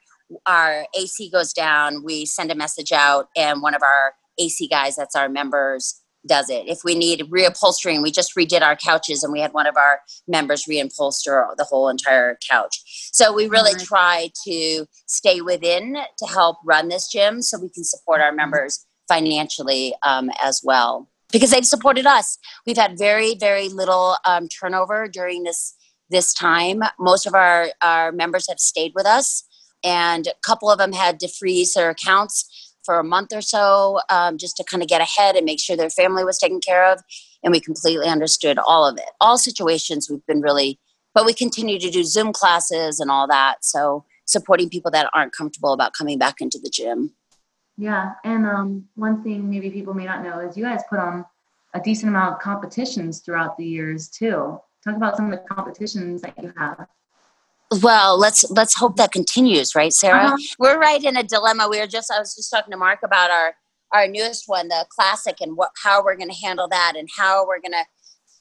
our 0.47 0.87
AC 0.99 1.31
goes 1.31 1.53
down, 1.53 2.03
we 2.03 2.27
send 2.27 2.51
a 2.51 2.55
message 2.55 2.93
out, 2.93 3.29
and 3.37 3.63
one 3.63 3.75
of 3.75 3.83
our 3.83 4.15
AC 4.39 4.67
guys, 4.69 4.97
that's 4.97 5.15
our 5.15 5.29
members, 5.29 6.03
does 6.27 6.51
it. 6.51 6.67
If 6.67 6.81
we 6.85 6.95
need 6.95 7.21
reupholstering, 7.31 8.03
we 8.03 8.11
just 8.11 8.35
redid 8.35 8.63
our 8.63 8.77
couches, 8.77 9.23
and 9.23 9.33
we 9.33 9.41
had 9.41 9.53
one 9.53 9.67
of 9.67 9.77
our 9.77 10.01
members 10.27 10.65
reupholster 10.65 11.55
the 11.57 11.65
whole 11.65 11.89
entire 11.89 12.39
couch. 12.49 12.83
So 13.13 13.33
we 13.33 13.47
really 13.47 13.75
try 13.75 14.31
to 14.47 14.87
stay 15.07 15.41
within 15.41 15.97
to 16.19 16.27
help 16.27 16.59
run 16.65 16.89
this 16.89 17.09
gym, 17.09 17.43
so 17.43 17.59
we 17.59 17.69
can 17.69 17.85
support 17.85 18.21
our 18.21 18.33
members 18.33 18.87
financially 19.09 19.95
um, 20.03 20.31
as 20.43 20.63
well 20.65 21.09
because 21.33 21.51
they've 21.51 21.67
supported 21.67 22.07
us. 22.07 22.39
We've 22.67 22.77
had 22.77 22.97
very, 22.97 23.35
very 23.35 23.69
little 23.69 24.17
um, 24.25 24.49
turnover 24.49 25.09
during 25.09 25.43
this 25.43 25.75
this 26.11 26.33
time. 26.33 26.83
Most 26.99 27.27
of 27.27 27.35
our 27.35 27.69
our 27.83 28.13
members 28.13 28.49
have 28.49 28.61
stayed 28.61 28.93
with 28.95 29.07
us, 29.07 29.45
and 29.83 30.27
a 30.27 30.35
couple 30.43 30.71
of 30.71 30.79
them 30.79 30.93
had 30.93 31.21
to 31.21 31.29
freeze 31.29 31.75
their 31.75 31.91
accounts 31.91 32.64
for 32.85 32.99
a 32.99 33.05
month 33.05 33.33
or 33.33 33.41
so 33.41 34.01
um, 34.11 34.39
just 34.39 34.57
to 34.57 34.65
kind 34.65 34.83
of 34.83 34.89
get 34.89 35.01
ahead 35.01 35.37
and 35.37 35.45
make 35.45 35.61
sure 35.61 35.77
their 35.77 35.91
family 35.91 36.25
was 36.25 36.39
taken 36.39 36.61
care 36.61 36.91
of. 36.91 37.01
And 37.43 37.53
we 37.53 37.61
completely 37.61 38.09
understood 38.09 38.59
all 38.59 38.87
of 38.87 38.99
it. 38.99 39.11
All 39.21 39.39
situations 39.39 40.09
we've 40.11 40.25
been 40.27 40.41
really, 40.41 40.79
but 41.15 41.27
we 41.27 41.35
continue 41.35 41.79
to 41.79 41.91
do 41.91 42.05
Zoom 42.05 42.33
classes 42.33 43.01
and 43.01 43.11
all 43.11 43.27
that. 43.29 43.65
So 43.65 44.05
supporting 44.27 44.69
people 44.69 44.91
that 44.91 45.11
aren't 45.15 45.35
comfortable 45.35 45.73
about 45.73 45.93
coming 45.93 46.19
back 46.19 46.41
into 46.41 46.59
the 46.63 46.71
gym. 46.71 47.15
Yeah, 47.77 48.13
and 48.25 48.47
um, 48.47 48.85
one 48.95 49.23
thing 49.23 49.51
maybe 49.51 49.71
people 49.71 49.95
may 49.95 50.05
not 50.05 50.23
know 50.23 50.39
is 50.41 50.57
you 50.57 50.65
guys 50.65 50.83
put 50.89 51.01
on 51.01 51.25
a 51.75 51.81
decent 51.81 52.09
amount 52.11 52.35
of 52.35 52.41
competitions 52.41 53.21
throughout 53.21 53.57
the 53.57 53.65
years 53.65 54.09
too. 54.09 54.61
Talk 54.85 54.97
about 54.97 55.17
some 55.17 55.33
of 55.33 55.33
the 55.33 55.45
competitions 55.55 56.23
that 56.23 56.41
you 56.41 56.53
have. 56.57 56.87
Well, 57.83 58.19
let's 58.19 58.49
let's 58.51 58.75
hope 58.77 58.97
that 58.97 59.13
continues, 59.13 59.75
right, 59.75 59.93
Sara? 59.93 60.27
Uh-huh. 60.27 60.37
We're 60.59 60.79
right 60.79 61.03
in 61.03 61.17
a 61.17 61.23
dilemma. 61.23 61.69
We 61.69 61.81
were 61.81 61.87
just 61.87 62.11
I 62.11 62.19
was 62.19 62.35
just 62.35 62.51
talking 62.51 62.71
to 62.73 62.77
Mark 62.77 63.01
about 63.03 63.31
our 63.31 63.55
our 63.93 64.07
newest 64.09 64.45
one, 64.47 64.69
the 64.69 64.87
classic, 64.91 65.37
and 65.41 65.57
what 65.57 65.71
how 65.83 66.05
we're 66.05 66.17
going 66.17 66.31
to 66.31 66.37
handle 66.45 66.69
that, 66.69 66.95
and 66.97 67.09
how 67.17 67.47
we're 67.47 67.61
going 67.61 67.73
to, 67.73 67.85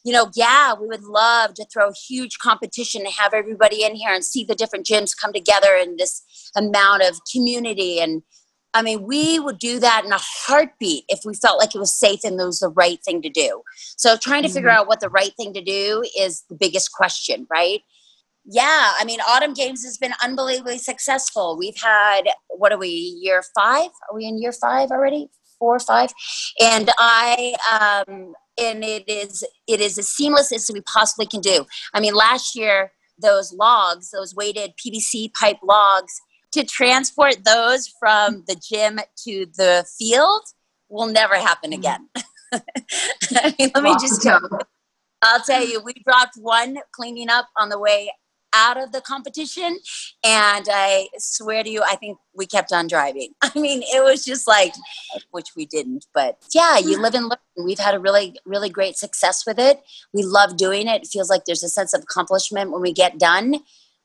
you 0.04 0.14
know, 0.14 0.30
yeah, 0.36 0.74
we 0.80 0.88
would 0.88 1.04
love 1.04 1.54
to 1.56 1.66
throw 1.72 1.92
huge 2.08 2.38
competition 2.40 3.02
and 3.06 3.14
have 3.14 3.34
everybody 3.34 3.84
in 3.84 3.96
here 3.96 4.14
and 4.14 4.26
see 4.26 4.44
the 4.44 4.56
different 4.56 4.86
gyms 4.86 5.12
come 5.20 5.34
together 5.34 5.74
in 5.76 5.96
this 5.98 6.22
amount 6.56 7.04
of 7.04 7.20
community 7.32 8.00
and. 8.00 8.22
I 8.76 8.82
mean, 8.82 9.04
we 9.04 9.38
would 9.38 9.60
do 9.60 9.80
that 9.82 10.04
in 10.04 10.12
a 10.12 10.18
heartbeat 10.20 11.04
if 11.08 11.20
we 11.24 11.36
felt 11.36 11.60
like 11.60 11.76
it 11.76 11.78
was 11.78 11.94
safe 11.94 12.22
and 12.24 12.42
it 12.42 12.44
was 12.44 12.58
the 12.58 12.70
right 12.70 12.98
thing 13.06 13.22
to 13.22 13.30
do. 13.30 13.62
So, 13.98 14.18
trying 14.18 14.42
to 14.42 14.50
figure 14.50 14.72
Mhm. 14.72 14.74
out 14.78 14.88
what 14.88 15.00
the 15.00 15.10
right 15.10 15.32
thing 15.38 15.54
to 15.54 15.62
do 15.62 16.04
is 16.18 16.44
the 16.50 16.56
biggest 16.56 16.92
question, 16.92 17.46
right? 17.52 17.82
Yeah, 18.46 18.92
I 19.00 19.06
mean, 19.06 19.20
Autumn 19.22 19.54
Games 19.54 19.84
has 19.86 19.98
been 19.98 20.14
unbelievably 20.22 20.80
successful. 20.80 21.58
We've 21.58 21.78
had 21.82 22.24
what 22.50 22.72
are 22.74 22.78
we 22.78 22.90
year 22.90 23.42
five? 23.56 23.90
Are 24.10 24.16
we 24.16 24.26
in 24.26 24.42
year 24.42 24.52
five 24.52 24.92
already? 24.92 25.30
Four 25.60 25.78
or 25.78 25.80
five? 25.80 26.12
And 26.60 26.90
I 27.00 27.56
um, 27.72 28.34
and 28.60 28.84
it 28.84 29.08
is 29.08 29.46
it 29.68 29.80
is 29.80 29.98
as 29.98 30.10
seamless 30.10 30.52
as 30.52 30.70
we 30.74 30.82
possibly 30.82 31.26
can 31.26 31.40
do. 31.40 31.66
I 31.94 32.00
mean, 32.02 32.14
last 32.14 32.56
year 32.56 32.92
those 33.22 33.54
logs, 33.54 34.12
those 34.12 34.36
weighted 34.36 34.74
PVC 34.78 35.34
pipe 35.34 35.60
logs, 35.64 36.14
to 36.52 36.66
transport 36.66 37.46
those 37.46 37.88
from 38.00 38.44
the 38.48 38.56
gym 38.56 39.00
to 39.24 39.46
the 39.56 39.86
field 39.98 40.42
will 40.90 41.08
never 41.08 41.36
happen 41.36 41.72
Mhm. 41.72 41.78
again. 41.78 42.10
I 42.54 43.56
mean, 43.58 43.72
let 43.74 43.84
me 43.84 43.94
just 43.94 44.22
tell 44.22 44.40
you. 44.42 44.60
I'll 45.22 45.42
tell 45.42 45.66
you, 45.66 45.80
we 45.82 45.94
dropped 46.06 46.36
one 46.36 46.78
cleaning 46.92 47.30
up 47.30 47.48
on 47.58 47.70
the 47.70 47.80
way 47.80 48.12
out 48.54 48.82
of 48.82 48.92
the 48.92 49.02
competition, 49.02 49.80
and 50.24 50.68
I 50.72 51.08
swear 51.18 51.64
to 51.64 51.70
you, 51.70 51.82
I 51.84 51.96
think 51.96 52.18
we 52.36 52.46
kept 52.46 52.72
on 52.72 52.88
driving. 52.88 53.34
I 53.42 53.52
mean, 53.58 53.82
it 53.84 54.04
was 54.04 54.26
just 54.26 54.48
like, 54.48 54.74
which 55.32 55.50
we 55.56 55.66
didn't, 55.66 56.06
but 56.14 56.38
yeah, 56.54 56.78
you 56.78 57.02
live 57.02 57.16
and 57.16 57.26
learn. 57.26 57.66
We've 57.66 57.80
had 57.80 57.96
a 57.96 58.00
really, 58.00 58.36
really 58.46 58.70
great 58.70 58.98
success 58.98 59.46
with 59.46 59.60
it. 59.60 59.82
We 60.14 60.24
love 60.24 60.58
doing 60.58 60.88
it. 60.88 61.04
It 61.04 61.08
feels 61.08 61.30
like 61.30 61.46
there's 61.46 61.64
a 61.64 61.70
sense 61.70 61.94
of 61.94 62.02
accomplishment 62.04 62.72
when 62.72 62.82
we 62.82 62.94
get 62.94 63.20
done. 63.20 63.56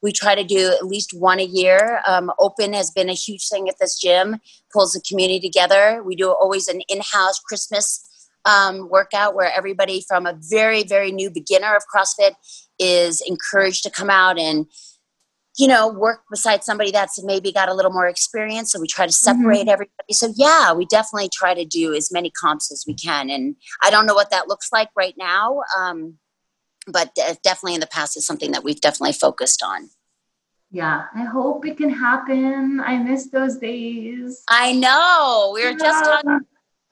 We 0.00 0.12
try 0.12 0.35
to 0.35 0.45
do 0.45 0.73
at 0.73 0.87
least 0.87 1.12
one 1.12 1.40
a 1.40 1.45
year. 1.45 2.00
Um, 2.07 2.31
Open 2.38 2.73
has 2.73 2.90
been 2.90 3.09
a 3.09 3.14
huge 3.14 3.49
thing 3.49 3.69
at 3.69 3.78
this 3.81 3.99
gym, 3.99 4.40
pulls 4.73 4.93
the 4.93 5.00
community 5.00 5.40
together. 5.40 6.02
We 6.05 6.14
do 6.14 6.31
always 6.31 6.69
an 6.69 6.83
in 6.88 7.00
house 7.00 7.40
Christmas 7.40 8.08
um, 8.49 8.88
workout 8.88 9.35
where 9.35 9.52
everybody 9.55 10.02
from 10.09 10.26
a 10.26 10.38
very, 10.50 10.83
very 10.83 11.12
new 11.12 11.31
beginner 11.31 11.76
of 11.76 11.83
CrossFit 11.95 12.33
is 12.78 13.21
encouraged 13.21 13.83
to 13.83 13.90
come 13.90 14.09
out 14.09 14.38
and, 14.38 14.67
you 15.59 15.69
know, 15.69 15.88
work 15.88 16.21
beside 16.31 16.64
somebody 16.64 16.90
that's 16.90 17.23
maybe 17.23 17.52
got 17.52 17.69
a 17.69 17.75
little 17.75 17.93
more 17.93 18.07
experience. 18.07 18.73
So 18.73 18.81
we 18.81 18.87
try 18.87 19.07
to 19.07 19.12
separate 19.12 19.69
everybody. 19.69 20.12
So, 20.12 20.33
yeah, 20.35 20.73
we 20.73 20.87
definitely 20.87 21.28
try 21.33 21.52
to 21.52 21.64
do 21.64 21.95
as 21.95 22.11
many 22.11 22.31
comps 22.31 22.73
as 22.73 22.85
we 22.87 22.95
can. 22.95 23.28
And 23.28 23.57
I 23.83 23.90
don't 23.90 24.07
know 24.07 24.14
what 24.14 24.31
that 24.31 24.49
looks 24.49 24.73
like 24.73 24.88
right 24.97 25.14
now. 25.19 25.61
Um, 25.78 26.19
but 26.90 27.14
definitely 27.14 27.75
in 27.75 27.81
the 27.81 27.87
past 27.87 28.17
is 28.17 28.26
something 28.26 28.52
that 28.52 28.64
we've 28.64 28.81
definitely 28.81 29.12
focused 29.12 29.62
on. 29.62 29.90
Yeah, 30.71 31.05
I 31.14 31.25
hope 31.25 31.67
it 31.67 31.76
can 31.76 31.90
happen. 31.90 32.81
I 32.81 32.99
miss 32.99 33.28
those 33.31 33.57
days. 33.57 34.43
I 34.49 34.73
know. 34.73 35.52
We 35.55 35.64
were 35.64 35.78
just 35.78 36.05
talking 36.05 36.40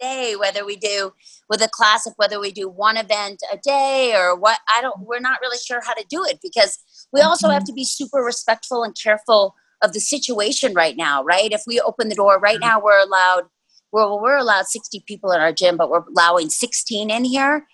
day 0.00 0.34
whether 0.38 0.64
we 0.64 0.76
do 0.76 1.12
with 1.48 1.62
a 1.62 1.68
classic 1.68 2.12
whether 2.16 2.40
we 2.40 2.52
do 2.52 2.68
one 2.68 2.96
event 2.96 3.40
a 3.52 3.56
day 3.58 4.14
or 4.16 4.36
what 4.38 4.58
i 4.74 4.80
don't 4.80 5.00
we're 5.00 5.20
not 5.20 5.40
really 5.40 5.58
sure 5.58 5.80
how 5.84 5.94
to 5.94 6.04
do 6.08 6.24
it 6.24 6.38
because 6.42 6.78
we 7.12 7.20
also 7.20 7.48
have 7.48 7.64
to 7.64 7.72
be 7.72 7.84
super 7.84 8.18
respectful 8.18 8.82
and 8.82 8.96
careful 9.00 9.54
of 9.82 9.92
the 9.92 10.00
situation 10.00 10.74
right 10.74 10.96
now 10.96 11.22
right? 11.22 11.52
If 11.52 11.62
we 11.66 11.80
open 11.80 12.08
the 12.08 12.14
door 12.14 12.38
right 12.38 12.54
mm-hmm. 12.54 12.68
now 12.68 12.80
we're 12.80 13.00
allowed 13.00 13.44
we're, 13.92 14.20
we're 14.20 14.36
allowed 14.36 14.66
60 14.66 15.04
people 15.06 15.32
in 15.32 15.40
our 15.40 15.52
gym 15.52 15.76
but 15.76 15.90
we're 15.90 16.04
allowing 16.08 16.50
16 16.50 17.10
in 17.10 17.24
here. 17.24 17.66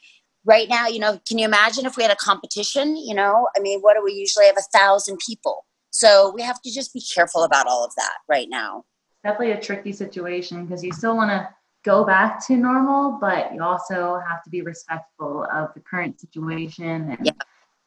Right 0.45 0.69
now 0.69 0.87
you 0.89 0.99
know 0.99 1.21
can 1.27 1.39
you 1.39 1.45
imagine 1.45 1.87
if 1.87 1.97
we 1.97 2.03
had 2.03 2.13
a 2.13 2.17
competition 2.17 2.97
you 2.97 3.15
know? 3.15 3.49
I 3.57 3.61
mean 3.61 3.81
what 3.81 3.97
do 3.97 4.03
we 4.05 4.13
usually 4.13 4.47
have? 4.47 4.57
A 4.57 4.79
thousand 4.79 5.19
people. 5.27 5.65
So 5.91 6.33
we 6.35 6.43
have 6.43 6.61
to 6.63 6.73
just 6.73 6.95
be 6.95 7.03
careful 7.15 7.43
about 7.43 7.67
all 7.67 7.85
of 7.85 7.95
that 7.97 8.19
right 8.29 8.49
now. 8.49 8.85
Definitely 9.25 9.53
a 9.53 9.61
tricky 9.61 9.93
situation 9.93 10.65
because 10.65 10.83
you 10.83 10.93
still 10.93 11.17
want 11.17 11.31
to 11.31 11.49
go 11.85 12.05
back 12.05 12.45
to 12.47 12.57
normal, 12.57 13.19
but 13.21 13.53
you 13.53 13.63
also 13.63 14.21
have 14.29 14.43
to 14.45 14.51
be 14.51 14.63
respectful 14.63 15.45
of 15.53 15.75
the 15.75 15.81
current 15.81 16.21
situation 16.21 17.11
and 17.11 17.27
Yeah. 17.27 17.33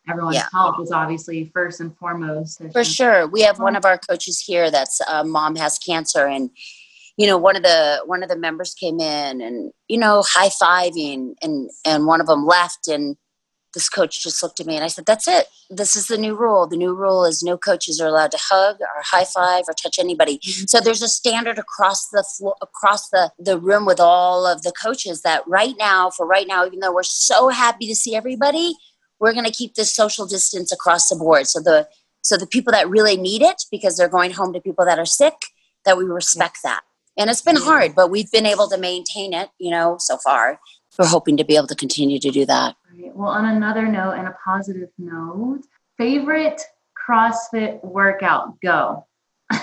everyone's 0.09 0.35
Yeah. 0.35 0.47
health 0.51 0.75
is 0.81 0.91
obviously 0.91 1.45
first 1.53 1.79
and 1.79 1.97
foremost. 1.97 2.59
There's 2.59 2.73
For 2.73 2.83
sure, 2.83 3.27
we 3.27 3.41
have 3.41 3.59
one 3.59 3.75
of 3.75 3.85
our 3.85 3.97
coaches 3.97 4.39
here 4.39 4.69
that's 4.69 4.99
uh, 5.07 5.23
mom 5.23 5.55
has 5.55 5.79
cancer, 5.79 6.27
and 6.27 6.49
you 7.17 7.25
know 7.27 7.37
one 7.37 7.55
of 7.55 7.63
the 7.63 8.01
one 8.05 8.21
of 8.21 8.29
the 8.29 8.37
members 8.37 8.73
came 8.73 8.99
in 8.99 9.41
and 9.41 9.71
you 9.87 9.97
know 9.97 10.23
high 10.27 10.49
fiving, 10.49 11.35
and 11.41 11.69
and 11.85 12.05
one 12.05 12.21
of 12.21 12.27
them 12.27 12.45
left, 12.45 12.87
and 12.87 13.15
this 13.75 13.87
coach 13.89 14.23
just 14.23 14.41
looked 14.41 14.59
at 14.59 14.65
me 14.65 14.75
and 14.75 14.83
I 14.83 14.87
said, 14.87 15.05
"That's 15.05 15.27
it. 15.27 15.47
This 15.69 15.95
is 15.95 16.07
the 16.07 16.17
new 16.17 16.33
rule. 16.33 16.65
The 16.65 16.77
new 16.77 16.95
rule 16.95 17.25
is 17.25 17.43
no 17.43 17.57
coaches 17.57 18.01
are 18.01 18.07
allowed 18.07 18.31
to 18.31 18.39
hug 18.41 18.77
or 18.81 19.03
high 19.03 19.25
five 19.25 19.65
or 19.67 19.73
touch 19.73 19.99
anybody." 19.99 20.39
Mhm. 20.39 20.67
So 20.67 20.79
there's 20.79 21.03
a 21.03 21.07
standard 21.07 21.59
across 21.59 22.07
the 22.09 22.23
floor, 22.23 22.55
across 22.63 23.09
the 23.09 23.31
the 23.37 23.59
room 23.59 23.85
with 23.85 23.99
all 23.99 24.47
of 24.47 24.63
the 24.63 24.71
coaches 24.71 25.21
that 25.21 25.47
right 25.47 25.75
now, 25.77 26.09
for 26.09 26.25
right 26.25 26.47
now, 26.47 26.65
even 26.65 26.79
though 26.79 26.93
we're 26.93 27.03
so 27.03 27.49
happy 27.49 27.87
to 27.87 27.95
see 27.95 28.15
everybody, 28.15 28.75
we're 29.19 29.33
going 29.33 29.45
to 29.45 29.51
keep 29.51 29.75
this 29.75 29.93
social 29.93 30.25
distance 30.25 30.71
across 30.71 31.09
the 31.09 31.15
board. 31.15 31.47
So 31.47 31.59
the 31.59 31.87
so 32.21 32.37
the 32.37 32.47
people 32.47 32.71
that 32.71 32.89
really 32.89 33.17
need 33.17 33.43
it 33.43 33.65
because 33.69 33.97
they're 33.97 34.09
going 34.09 34.31
home 34.31 34.51
to 34.53 34.59
people 34.59 34.85
that 34.85 34.97
are 34.97 35.05
sick, 35.05 35.35
that 35.85 35.97
we 35.97 36.05
respect 36.05 36.57
that. 36.63 36.81
And 37.17 37.29
it's 37.29 37.41
been 37.41 37.55
hard, 37.55 37.95
but 37.95 38.09
we've 38.09 38.31
been 38.31 38.45
able 38.45 38.67
to 38.69 38.77
maintain 38.77 39.31
it, 39.33 39.49
you 39.59 39.71
know, 39.71 39.97
so 39.99 40.17
far. 40.17 40.59
We're 40.97 41.07
hoping 41.07 41.37
to 41.37 41.43
be 41.45 41.55
able 41.55 41.67
to 41.67 41.75
continue 41.75 42.19
to 42.19 42.31
do 42.31 42.45
that. 42.45 42.75
Right. 42.97 43.15
Well, 43.15 43.29
on 43.29 43.45
another 43.45 43.87
note 43.87 44.11
and 44.11 44.27
a 44.27 44.35
positive 44.43 44.89
note, 44.97 45.61
favorite 45.97 46.61
CrossFit 47.07 47.83
workout, 47.83 48.59
go. 48.61 49.05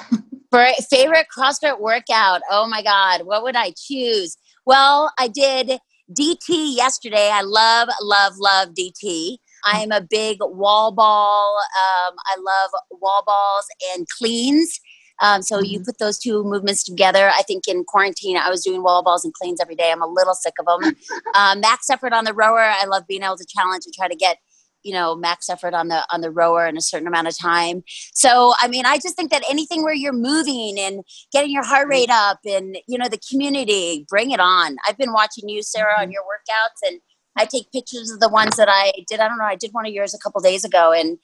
Favorite 0.91 1.27
CrossFit 1.37 1.81
workout, 1.81 2.43
oh 2.51 2.67
my 2.67 2.83
God, 2.83 3.23
what 3.25 3.43
would 3.43 3.57
I 3.57 3.73
choose? 3.77 4.37
Well, 4.67 5.11
I 5.19 5.29
did 5.29 5.79
DT 6.13 6.77
yesterday. 6.77 7.31
I 7.33 7.41
love, 7.41 7.89
love, 8.03 8.35
love 8.39 8.69
DT. 8.79 9.39
I'm 9.65 9.93
a 9.93 10.03
big 10.03 10.39
wall 10.41 10.93
ball. 10.93 11.59
Um, 11.59 12.15
I 12.27 12.37
love 12.37 12.71
wall 12.91 13.23
balls 13.25 13.67
and 13.95 14.07
cleans. 14.19 14.79
Um, 15.23 15.41
so 15.43 15.61
you 15.61 15.81
Mhm. 15.81 15.87
put 15.87 15.99
those 15.99 16.19
two 16.19 16.45
movements 16.45 16.83
together. 16.83 17.31
I 17.31 17.43
think 17.43 17.67
in 17.67 17.85
quarantine, 17.85 18.37
I 18.37 18.51
was 18.51 18.63
doing 18.63 18.83
wall 18.83 19.03
balls 19.03 19.25
and 19.25 19.33
cleans 19.33 19.61
every 19.61 19.77
day. 19.77 19.91
I'm 19.91 20.03
a 20.03 20.07
little 20.07 20.35
sick 20.35 20.55
of 20.59 20.67
them. 20.67 20.97
um, 21.35 21.61
max 21.61 21.89
effort 21.89 22.13
on 22.13 22.25
the 22.25 22.35
rower. 22.35 22.61
I 22.61 22.85
love 22.85 23.07
being 23.07 23.23
able 23.23 23.37
to 23.37 23.47
challenge 23.49 23.85
and 23.87 23.95
try 23.95 24.09
to 24.09 24.17
get 24.17 24.39
you 24.83 24.93
know 24.93 25.15
max 25.15 25.49
effort 25.49 25.75
on 25.75 25.89
the 25.89 26.05
on 26.11 26.21
the 26.21 26.31
rower 26.31 26.67
in 26.67 26.77
a 26.77 26.81
certain 26.81 27.07
amount 27.07 27.29
of 27.29 27.39
time 27.39 27.83
so 28.15 28.53
i 28.61 28.69
mean 28.69 28.85
i 28.85 28.97
just 28.97 29.17
think 29.17 29.31
that 29.31 29.45
anything 29.49 29.83
where 29.83 29.95
you're 29.95 30.13
moving 30.13 30.77
and 30.79 31.03
getting 31.33 31.51
your 31.51 31.65
heart 31.65 31.89
rate 31.89 32.11
up 32.11 32.39
and 32.45 32.79
you 32.89 32.99
know 32.99 33.09
the 33.09 33.21
community 33.31 34.05
bring 34.09 34.31
it 34.31 34.41
on 34.41 34.77
i've 34.89 34.99
been 34.99 35.13
watching 35.13 35.49
you 35.49 35.63
sara 35.63 35.95
on 35.99 36.05
mm-hmm. 36.05 36.13
your 36.13 36.23
workouts 36.23 36.89
and 36.89 37.01
i 37.37 37.45
take 37.45 37.71
pictures 37.73 38.11
of 38.11 38.21
the 38.21 38.29
ones 38.29 38.57
that 38.57 38.69
i 38.69 38.93
did 39.09 39.21
i 39.21 39.29
don't 39.29 39.39
know 39.39 39.45
i 39.45 39.57
did 39.57 39.71
one 39.73 39.87
of 39.87 39.93
yours 39.93 40.15
a 40.15 40.19
couple 40.19 40.41
days 40.41 40.65
ago 40.65 40.93
and 40.93 41.19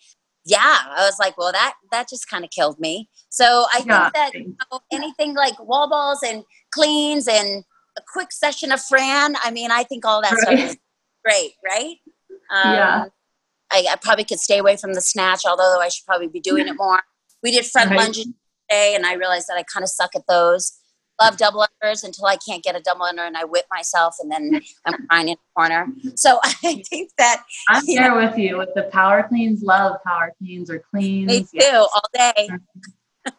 yeah 0.49 0.79
i 0.97 1.05
was 1.05 1.19
like 1.19 1.37
well 1.39 1.53
that 1.53 1.75
that 1.91 2.09
just 2.09 2.29
kind 2.29 2.45
of 2.45 2.51
killed 2.51 2.79
me 2.79 3.09
so 3.29 3.67
i 3.73 3.83
yeah. 3.87 4.03
think 4.03 4.15
that 4.15 4.35
you 4.35 4.57
know, 4.73 4.81
anything 4.93 5.35
like 5.35 5.59
wall 5.61 5.89
balls 5.89 6.21
and 6.25 6.43
cleans 6.73 7.29
and 7.29 7.65
a 7.97 8.03
quick 8.13 8.33
session 8.33 8.73
of 8.73 8.81
fran 8.81 9.37
i 9.45 9.51
mean 9.51 9.71
i 9.71 9.83
think 9.85 10.05
all 10.05 10.23
that 10.23 10.33
right. 10.33 10.41
stuff 10.41 10.59
is 10.59 10.77
great 11.25 11.53
right 11.65 11.97
um, 12.51 12.75
yeah. 12.75 13.05
I, 13.71 13.87
I, 13.91 13.97
probably 14.01 14.25
could 14.25 14.41
stay 14.41 14.59
away 14.59 14.77
from 14.77 14.95
the 14.95 15.01
snatch, 15.01 15.43
although 15.47 15.81
I 15.81 15.89
should 15.89 16.07
probably 16.07 16.29
be 16.29 16.41
doing 16.41 16.69
it 16.69 16.75
more. 16.77 17.01
We 17.43 17.51
did 17.51 17.67
front 17.67 17.91
right. 17.91 17.99
lunges 17.99 18.25
today, 18.25 18.95
and 18.95 19.05
I 19.05 19.15
realized 19.15 19.47
that 19.49 19.59
I 19.59 19.63
kind 19.63 19.85
of 19.85 19.91
suck 19.91 20.17
at 20.17 20.27
those. 20.27 20.73
Love 21.21 21.37
double 21.37 21.67
unders 21.83 22.05
until 22.05 22.27
I 22.27 22.37
can't 22.37 22.63
get 22.63 22.77
a 22.77 22.81
double 22.81 23.03
under, 23.03 23.23
and 23.23 23.37
I 23.37 23.45
whip 23.45 23.67
myself, 23.71 24.17
and 24.21 24.31
then 24.31 24.61
I'm 24.85 25.07
crying 25.07 25.29
in 25.29 25.37
the 25.37 25.55
corner. 25.57 25.89
So 26.15 26.39
I 26.45 26.83
think 26.89 27.11
that 27.19 27.45
I'm 27.69 27.85
there 27.87 28.11
know, 28.11 28.17
with 28.17 28.39
you 28.39 28.59
with 28.59 28.71
the 28.75 28.85
power 28.85 29.27
cleans. 29.29 29.63
Love 29.63 29.97
power 30.07 30.33
cleans 30.39 30.71
or 30.71 30.83
cleans. 30.91 31.29
Me 31.29 31.41
too, 31.41 31.49
yeah. 31.53 31.79
all 31.79 32.03
day. 32.15 32.49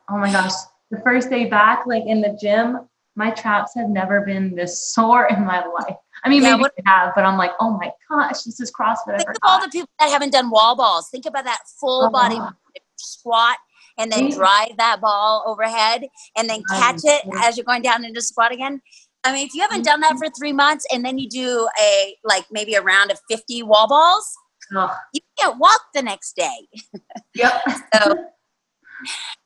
oh 0.10 0.18
my 0.18 0.32
gosh, 0.32 0.54
the 0.92 1.00
first 1.02 1.30
day 1.30 1.46
back, 1.46 1.86
like 1.86 2.04
in 2.06 2.22
the 2.22 2.38
gym, 2.42 2.80
my 3.16 3.32
traps 3.32 3.74
have 3.76 3.90
never 3.90 4.22
been 4.22 4.56
this 4.56 4.92
sore 4.94 5.28
in 5.28 5.46
my 5.46 5.66
life. 5.66 5.98
I 6.24 6.30
mean, 6.30 6.44
yeah, 6.44 6.52
maybe 6.52 6.62
what, 6.62 6.74
they 6.76 6.84
have, 6.86 7.14
but 7.16 7.24
I'm 7.24 7.38
like, 7.38 7.52
oh 7.60 7.78
my 7.78 7.92
gosh, 8.10 8.44
this 8.44 8.60
is 8.60 8.72
CrossFit. 8.72 9.18
Think 9.18 9.30
of 9.30 9.38
all 9.44 9.62
the 9.62 9.70
people 9.70 9.90
that 10.00 10.10
haven't 10.10 10.32
done 10.32 10.50
wall 10.50 10.76
balls. 10.76 11.10
Think 11.10 11.26
about 11.26 11.46
that 11.46 11.60
full 11.80 12.06
oh, 12.06 12.10
body 12.10 12.40
squat 12.98 13.58
and 14.00 14.12
then 14.12 14.32
drive 14.32 14.78
that 14.78 15.02
ball 15.02 15.44
overhead 15.46 16.06
and 16.38 16.50
then 16.50 16.64
catch 16.70 17.02
it 17.04 17.24
as 17.44 17.58
you're 17.58 17.66
going 17.66 17.82
down 17.82 18.06
into 18.06 18.22
squat 18.22 18.52
again. 18.52 18.82
I 19.24 19.34
mean, 19.34 19.46
if 19.46 19.54
you 19.54 19.62
haven't 19.62 19.84
done 19.84 20.00
that 20.00 20.18
for 20.18 20.28
three 20.38 20.54
months 20.54 20.86
and 20.94 21.04
then 21.04 21.18
you 21.18 21.28
do 21.28 21.68
a 21.82 22.16
like 22.24 22.46
maybe 22.52 22.74
a 22.76 22.82
round 22.82 23.12
of 23.12 23.20
50 23.30 23.64
wall 23.64 23.88
balls, 23.88 24.34
oh. 24.74 24.96
you 25.14 25.22
can't 25.38 25.60
walk 25.60 25.82
the 25.94 26.02
next 26.02 26.36
day. 26.36 26.68
Yep. 27.36 27.62
so 27.94 28.26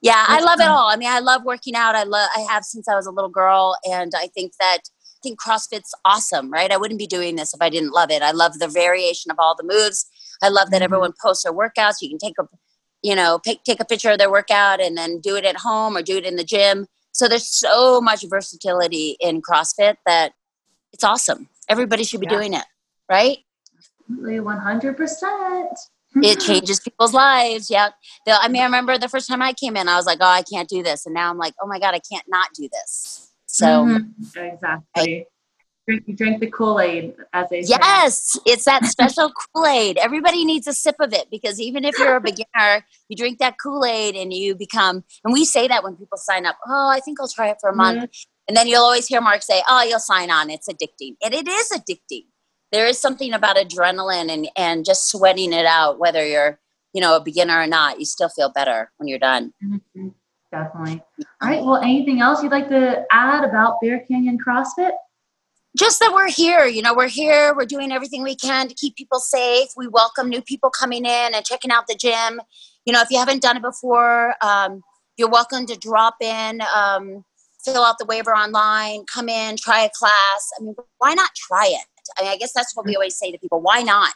yeah, 0.02 0.26
I 0.28 0.40
love 0.42 0.60
it 0.60 0.68
all. 0.68 0.90
I 0.90 0.96
mean, 0.96 1.10
I 1.10 1.20
love 1.20 1.44
working 1.44 1.76
out. 1.76 1.96
I 1.96 2.04
love 2.04 2.30
I 2.36 2.42
have 2.50 2.64
since 2.64 2.88
I 2.88 2.96
was 2.96 3.06
a 3.06 3.12
little 3.12 3.30
girl 3.30 3.78
and 3.84 4.12
I 4.16 4.28
think 4.28 4.54
that 4.60 4.80
I 4.86 5.20
think 5.22 5.40
CrossFit's 5.40 5.94
awesome, 6.06 6.50
right? 6.50 6.72
I 6.72 6.78
wouldn't 6.78 7.00
be 7.00 7.08
doing 7.08 7.36
this 7.36 7.54
if 7.54 7.62
I 7.62 7.70
didn't 7.70 7.92
love 7.92 8.10
it. 8.10 8.22
I 8.22 8.32
love 8.32 8.60
the 8.60 8.68
variation 8.68 9.32
of 9.32 9.38
all 9.40 9.56
the 9.56 9.64
moves. 9.64 10.06
I 10.42 10.50
love 10.50 10.72
that 10.72 10.78
mm-hmm. 10.78 10.84
everyone 10.86 11.14
posts 11.22 11.44
their 11.44 11.54
workouts. 11.54 12.02
You 12.02 12.10
can 12.10 12.18
take 12.18 12.36
a 12.40 12.46
you 13.04 13.16
know, 13.16 13.40
pick, 13.40 13.64
take 13.64 13.80
a 13.80 13.86
picture 13.86 14.12
of 14.12 14.18
their 14.18 14.32
workout 14.32 14.82
and 14.82 14.98
then 14.98 15.20
do 15.20 15.36
it 15.36 15.46
at 15.46 15.58
home 15.58 15.96
or 15.96 16.02
do 16.02 16.18
it 16.18 16.26
in 16.26 16.36
the 16.36 16.44
gym. 16.44 16.88
So 17.12 17.28
there's 17.28 17.46
so 17.46 18.02
much 18.02 18.26
versatility 18.28 19.18
in 19.20 19.42
CrossFit 19.42 19.98
that 20.06 20.34
it's 20.92 21.04
awesome. 21.04 21.50
Everybody 21.70 22.04
should 22.04 22.22
be 22.22 22.28
yeah. 22.28 22.38
doing 22.38 22.54
it, 22.54 22.66
right? 23.10 23.38
Absolutely, 24.10 24.40
100% 24.40 25.76
it 26.16 26.40
changes 26.48 26.80
people's 26.80 27.14
lives. 27.14 27.70
Yeah. 27.70 27.90
I 28.28 28.48
mean, 28.48 28.62
I 28.62 28.66
remember 28.66 28.98
the 28.98 29.10
first 29.10 29.28
time 29.28 29.42
I 29.42 29.54
came 29.54 29.76
in, 29.76 29.88
I 29.88 29.96
was 29.96 30.06
like, 30.06 30.20
oh, 30.22 30.26
I 30.26 30.44
can't 30.44 30.70
do 30.70 30.84
this. 30.84 31.06
And 31.06 31.14
now 31.14 31.30
I'm 31.30 31.38
like, 31.38 31.54
oh 31.62 31.68
my 31.68 31.80
God, 31.80 31.96
I 31.96 32.00
can't 32.00 32.26
not 32.28 32.50
do 32.54 32.70
this. 32.72 33.32
So, 33.46 33.66
mm-hmm. 33.66 34.40
exactly. 34.40 34.82
I, 34.96 35.26
drink, 35.88 36.18
drink 36.18 36.40
the 36.40 36.50
Kool 36.50 36.80
Aid, 36.80 37.16
as 37.34 37.50
they 37.50 37.62
say. 37.62 37.76
Yes, 37.80 38.40
it's 38.46 38.66
that 38.66 38.86
special 38.86 39.32
Kool 39.56 39.66
Aid. 39.66 39.98
Everybody 39.98 40.46
needs 40.46 40.68
a 40.68 40.74
sip 40.74 40.96
of 41.00 41.14
it 41.14 41.30
because 41.30 41.60
even 41.60 41.84
if 41.84 41.98
you're 41.98 42.16
a 42.16 42.22
beginner, 42.32 42.86
you 43.10 43.16
drink 43.16 43.40
that 43.40 43.56
Kool 43.62 43.86
Aid 43.86 44.16
and 44.16 44.34
you 44.34 44.56
become, 44.56 45.04
and 45.24 45.34
we 45.34 45.46
say 45.46 45.68
that 45.68 45.84
when 45.84 45.96
people 45.96 46.18
sign 46.18 46.46
up, 46.46 46.58
oh, 46.68 46.90
I 46.94 47.00
think 47.00 47.20
I'll 47.20 47.28
try 47.28 47.50
it 47.50 47.58
for 47.60 47.70
a 47.70 47.76
month. 47.76 47.98
Mm-hmm. 47.98 48.30
And 48.50 48.58
then 48.58 48.68
you'll 48.68 48.84
always 48.84 49.08
hear 49.08 49.22
Mark 49.22 49.42
say, 49.42 49.62
oh, 49.70 49.84
you'll 49.84 50.00
sign 50.00 50.30
on. 50.30 50.50
It's 50.50 50.68
addicting. 50.68 51.16
And 51.24 51.34
it 51.34 51.48
is 51.48 51.70
addicting 51.70 52.26
there 52.74 52.88
is 52.88 53.00
something 53.00 53.32
about 53.32 53.56
adrenaline 53.56 54.30
and 54.30 54.50
and 54.58 54.84
just 54.84 55.10
sweating 55.10 55.54
it 55.54 55.66
out 55.66 56.00
whether 56.00 56.28
you're 56.28 56.60
you 56.92 57.00
know 57.00 57.16
a 57.16 57.24
beginner 57.24 57.62
or 57.62 57.68
not 57.68 58.00
you 58.00 58.06
still 58.06 58.28
feel 58.28 58.52
better 58.52 58.92
when 58.98 59.08
you're 59.08 59.20
done 59.20 59.54
mm-hmm. 59.64 60.10
definitely 60.52 61.02
all 61.42 61.50
right 61.50 61.64
well 61.64 61.78
anything 61.78 62.20
else 62.20 62.44
you'd 62.44 62.52
like 62.52 62.68
to 62.68 63.06
add 63.12 63.46
about 63.46 63.78
bear 63.82 64.04
canyon 64.08 64.38
crossfit 64.46 64.92
just 65.78 66.00
that 66.00 66.14
we're 66.14 66.30
here 66.30 66.66
you 66.66 66.82
know 66.82 66.94
we're 66.94 67.08
here 67.08 67.54
we're 67.56 67.66
doing 67.66 67.92
everything 67.92 68.24
we 68.24 68.36
can 68.36 68.68
to 68.68 68.76
keep 68.76 68.96
people 68.96 69.20
safe 69.20 69.70
we 69.76 69.88
welcome 69.88 70.30
new 70.30 70.42
people 70.42 70.70
coming 70.70 71.06
in 71.06 71.34
and 71.34 71.46
checking 71.46 71.72
out 71.72 71.88
the 71.88 71.96
gym 71.96 72.42
you 72.86 72.94
know 72.94 73.02
if 73.02 73.10
you 73.10 73.18
haven't 73.18 73.42
done 73.42 73.58
it 73.58 73.64
before 73.64 74.36
um, 74.42 74.82
you're 75.18 75.30
welcome 75.30 75.66
to 75.66 75.76
drop 75.78 76.16
in 76.22 76.62
um, 76.76 77.24
fill 77.64 77.84
out 77.84 77.98
the 77.98 78.06
waiver 78.06 78.36
online 78.36 79.04
come 79.12 79.30
in 79.30 79.56
try 79.58 79.82
a 79.82 79.90
class 79.98 80.50
i 80.60 80.64
mean 80.64 80.76
why 81.00 81.14
not 81.14 81.32
try 81.36 81.66
it 81.68 81.86
I, 82.18 82.24
mean, 82.24 82.32
I 82.32 82.38
guess 82.38 82.54
that's 82.54 82.76
what 82.76 82.86
we 82.86 82.96
always 82.96 83.18
say 83.18 83.32
to 83.32 83.38
people. 83.38 83.62
Why 83.62 83.82
not? 83.82 84.14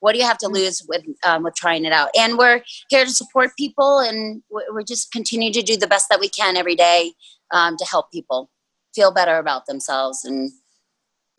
What 0.00 0.12
do 0.12 0.18
you 0.18 0.24
have 0.24 0.38
to 0.38 0.48
lose 0.48 0.82
with 0.88 1.04
um, 1.24 1.42
with 1.42 1.54
trying 1.54 1.84
it 1.84 1.92
out? 1.92 2.08
And 2.18 2.38
we're 2.38 2.62
here 2.88 3.04
to 3.04 3.10
support 3.10 3.50
people, 3.58 3.98
and 3.98 4.42
we're 4.50 4.82
just 4.82 5.12
continue 5.12 5.52
to 5.52 5.62
do 5.62 5.76
the 5.76 5.86
best 5.86 6.08
that 6.08 6.20
we 6.20 6.28
can 6.28 6.56
every 6.56 6.74
day 6.74 7.12
um, 7.50 7.76
to 7.76 7.84
help 7.84 8.10
people 8.10 8.50
feel 8.94 9.12
better 9.12 9.36
about 9.36 9.66
themselves. 9.66 10.24
And 10.24 10.52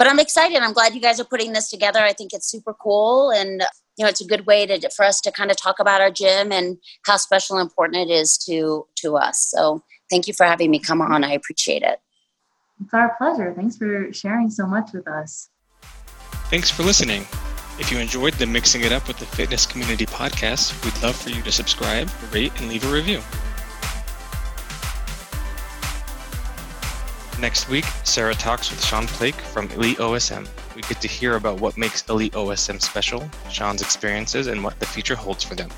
but 0.01 0.09
I'm 0.09 0.17
excited. 0.17 0.57
I'm 0.57 0.73
glad 0.73 0.95
you 0.95 0.99
guys 0.99 1.19
are 1.19 1.23
putting 1.23 1.53
this 1.53 1.69
together. 1.69 1.99
I 1.99 2.11
think 2.11 2.33
it's 2.33 2.49
super 2.49 2.73
cool, 2.73 3.29
and 3.29 3.61
you 3.97 4.03
know, 4.03 4.09
it's 4.09 4.19
a 4.19 4.25
good 4.25 4.47
way 4.47 4.65
to 4.65 4.89
for 4.89 5.05
us 5.05 5.21
to 5.21 5.31
kind 5.31 5.51
of 5.51 5.57
talk 5.57 5.79
about 5.79 6.01
our 6.01 6.09
gym 6.09 6.51
and 6.51 6.79
how 7.05 7.17
special 7.17 7.59
and 7.59 7.69
important 7.69 8.09
it 8.09 8.11
is 8.11 8.35
to 8.47 8.87
to 8.95 9.17
us. 9.17 9.47
So 9.51 9.83
thank 10.09 10.25
you 10.25 10.33
for 10.33 10.47
having 10.47 10.71
me 10.71 10.79
come 10.79 11.03
on. 11.03 11.23
I 11.23 11.33
appreciate 11.33 11.83
it. 11.83 11.99
It's 12.83 12.91
our 12.95 13.15
pleasure. 13.19 13.53
Thanks 13.55 13.77
for 13.77 14.11
sharing 14.11 14.49
so 14.49 14.65
much 14.65 14.91
with 14.91 15.07
us. 15.07 15.49
Thanks 16.49 16.71
for 16.71 16.81
listening. 16.81 17.27
If 17.77 17.91
you 17.91 17.99
enjoyed 17.99 18.33
the 18.33 18.47
Mixing 18.47 18.81
It 18.81 18.91
Up 18.91 19.07
with 19.07 19.19
the 19.19 19.27
Fitness 19.27 19.67
Community 19.67 20.07
podcast, 20.07 20.83
we'd 20.83 20.99
love 21.03 21.15
for 21.15 21.29
you 21.29 21.43
to 21.43 21.51
subscribe, 21.51 22.09
rate, 22.33 22.59
and 22.59 22.69
leave 22.69 22.83
a 22.89 22.91
review. 22.91 23.21
Next 27.41 27.69
week, 27.69 27.85
Sara 28.03 28.35
talks 28.35 28.69
with 28.69 28.85
Sean 28.85 29.07
Plake 29.07 29.33
from 29.33 29.67
Elite 29.71 29.97
OSM. 29.97 30.47
We 30.75 30.83
get 30.83 31.01
to 31.01 31.07
hear 31.07 31.37
about 31.37 31.59
what 31.59 31.75
makes 31.75 32.07
Elite 32.07 32.33
OSM 32.33 32.79
special, 32.79 33.27
Sean's 33.49 33.81
experiences, 33.81 34.45
and 34.45 34.63
what 34.63 34.79
the 34.79 34.85
future 34.85 35.15
holds 35.15 35.43
for 35.43 35.55
them. 35.55 35.71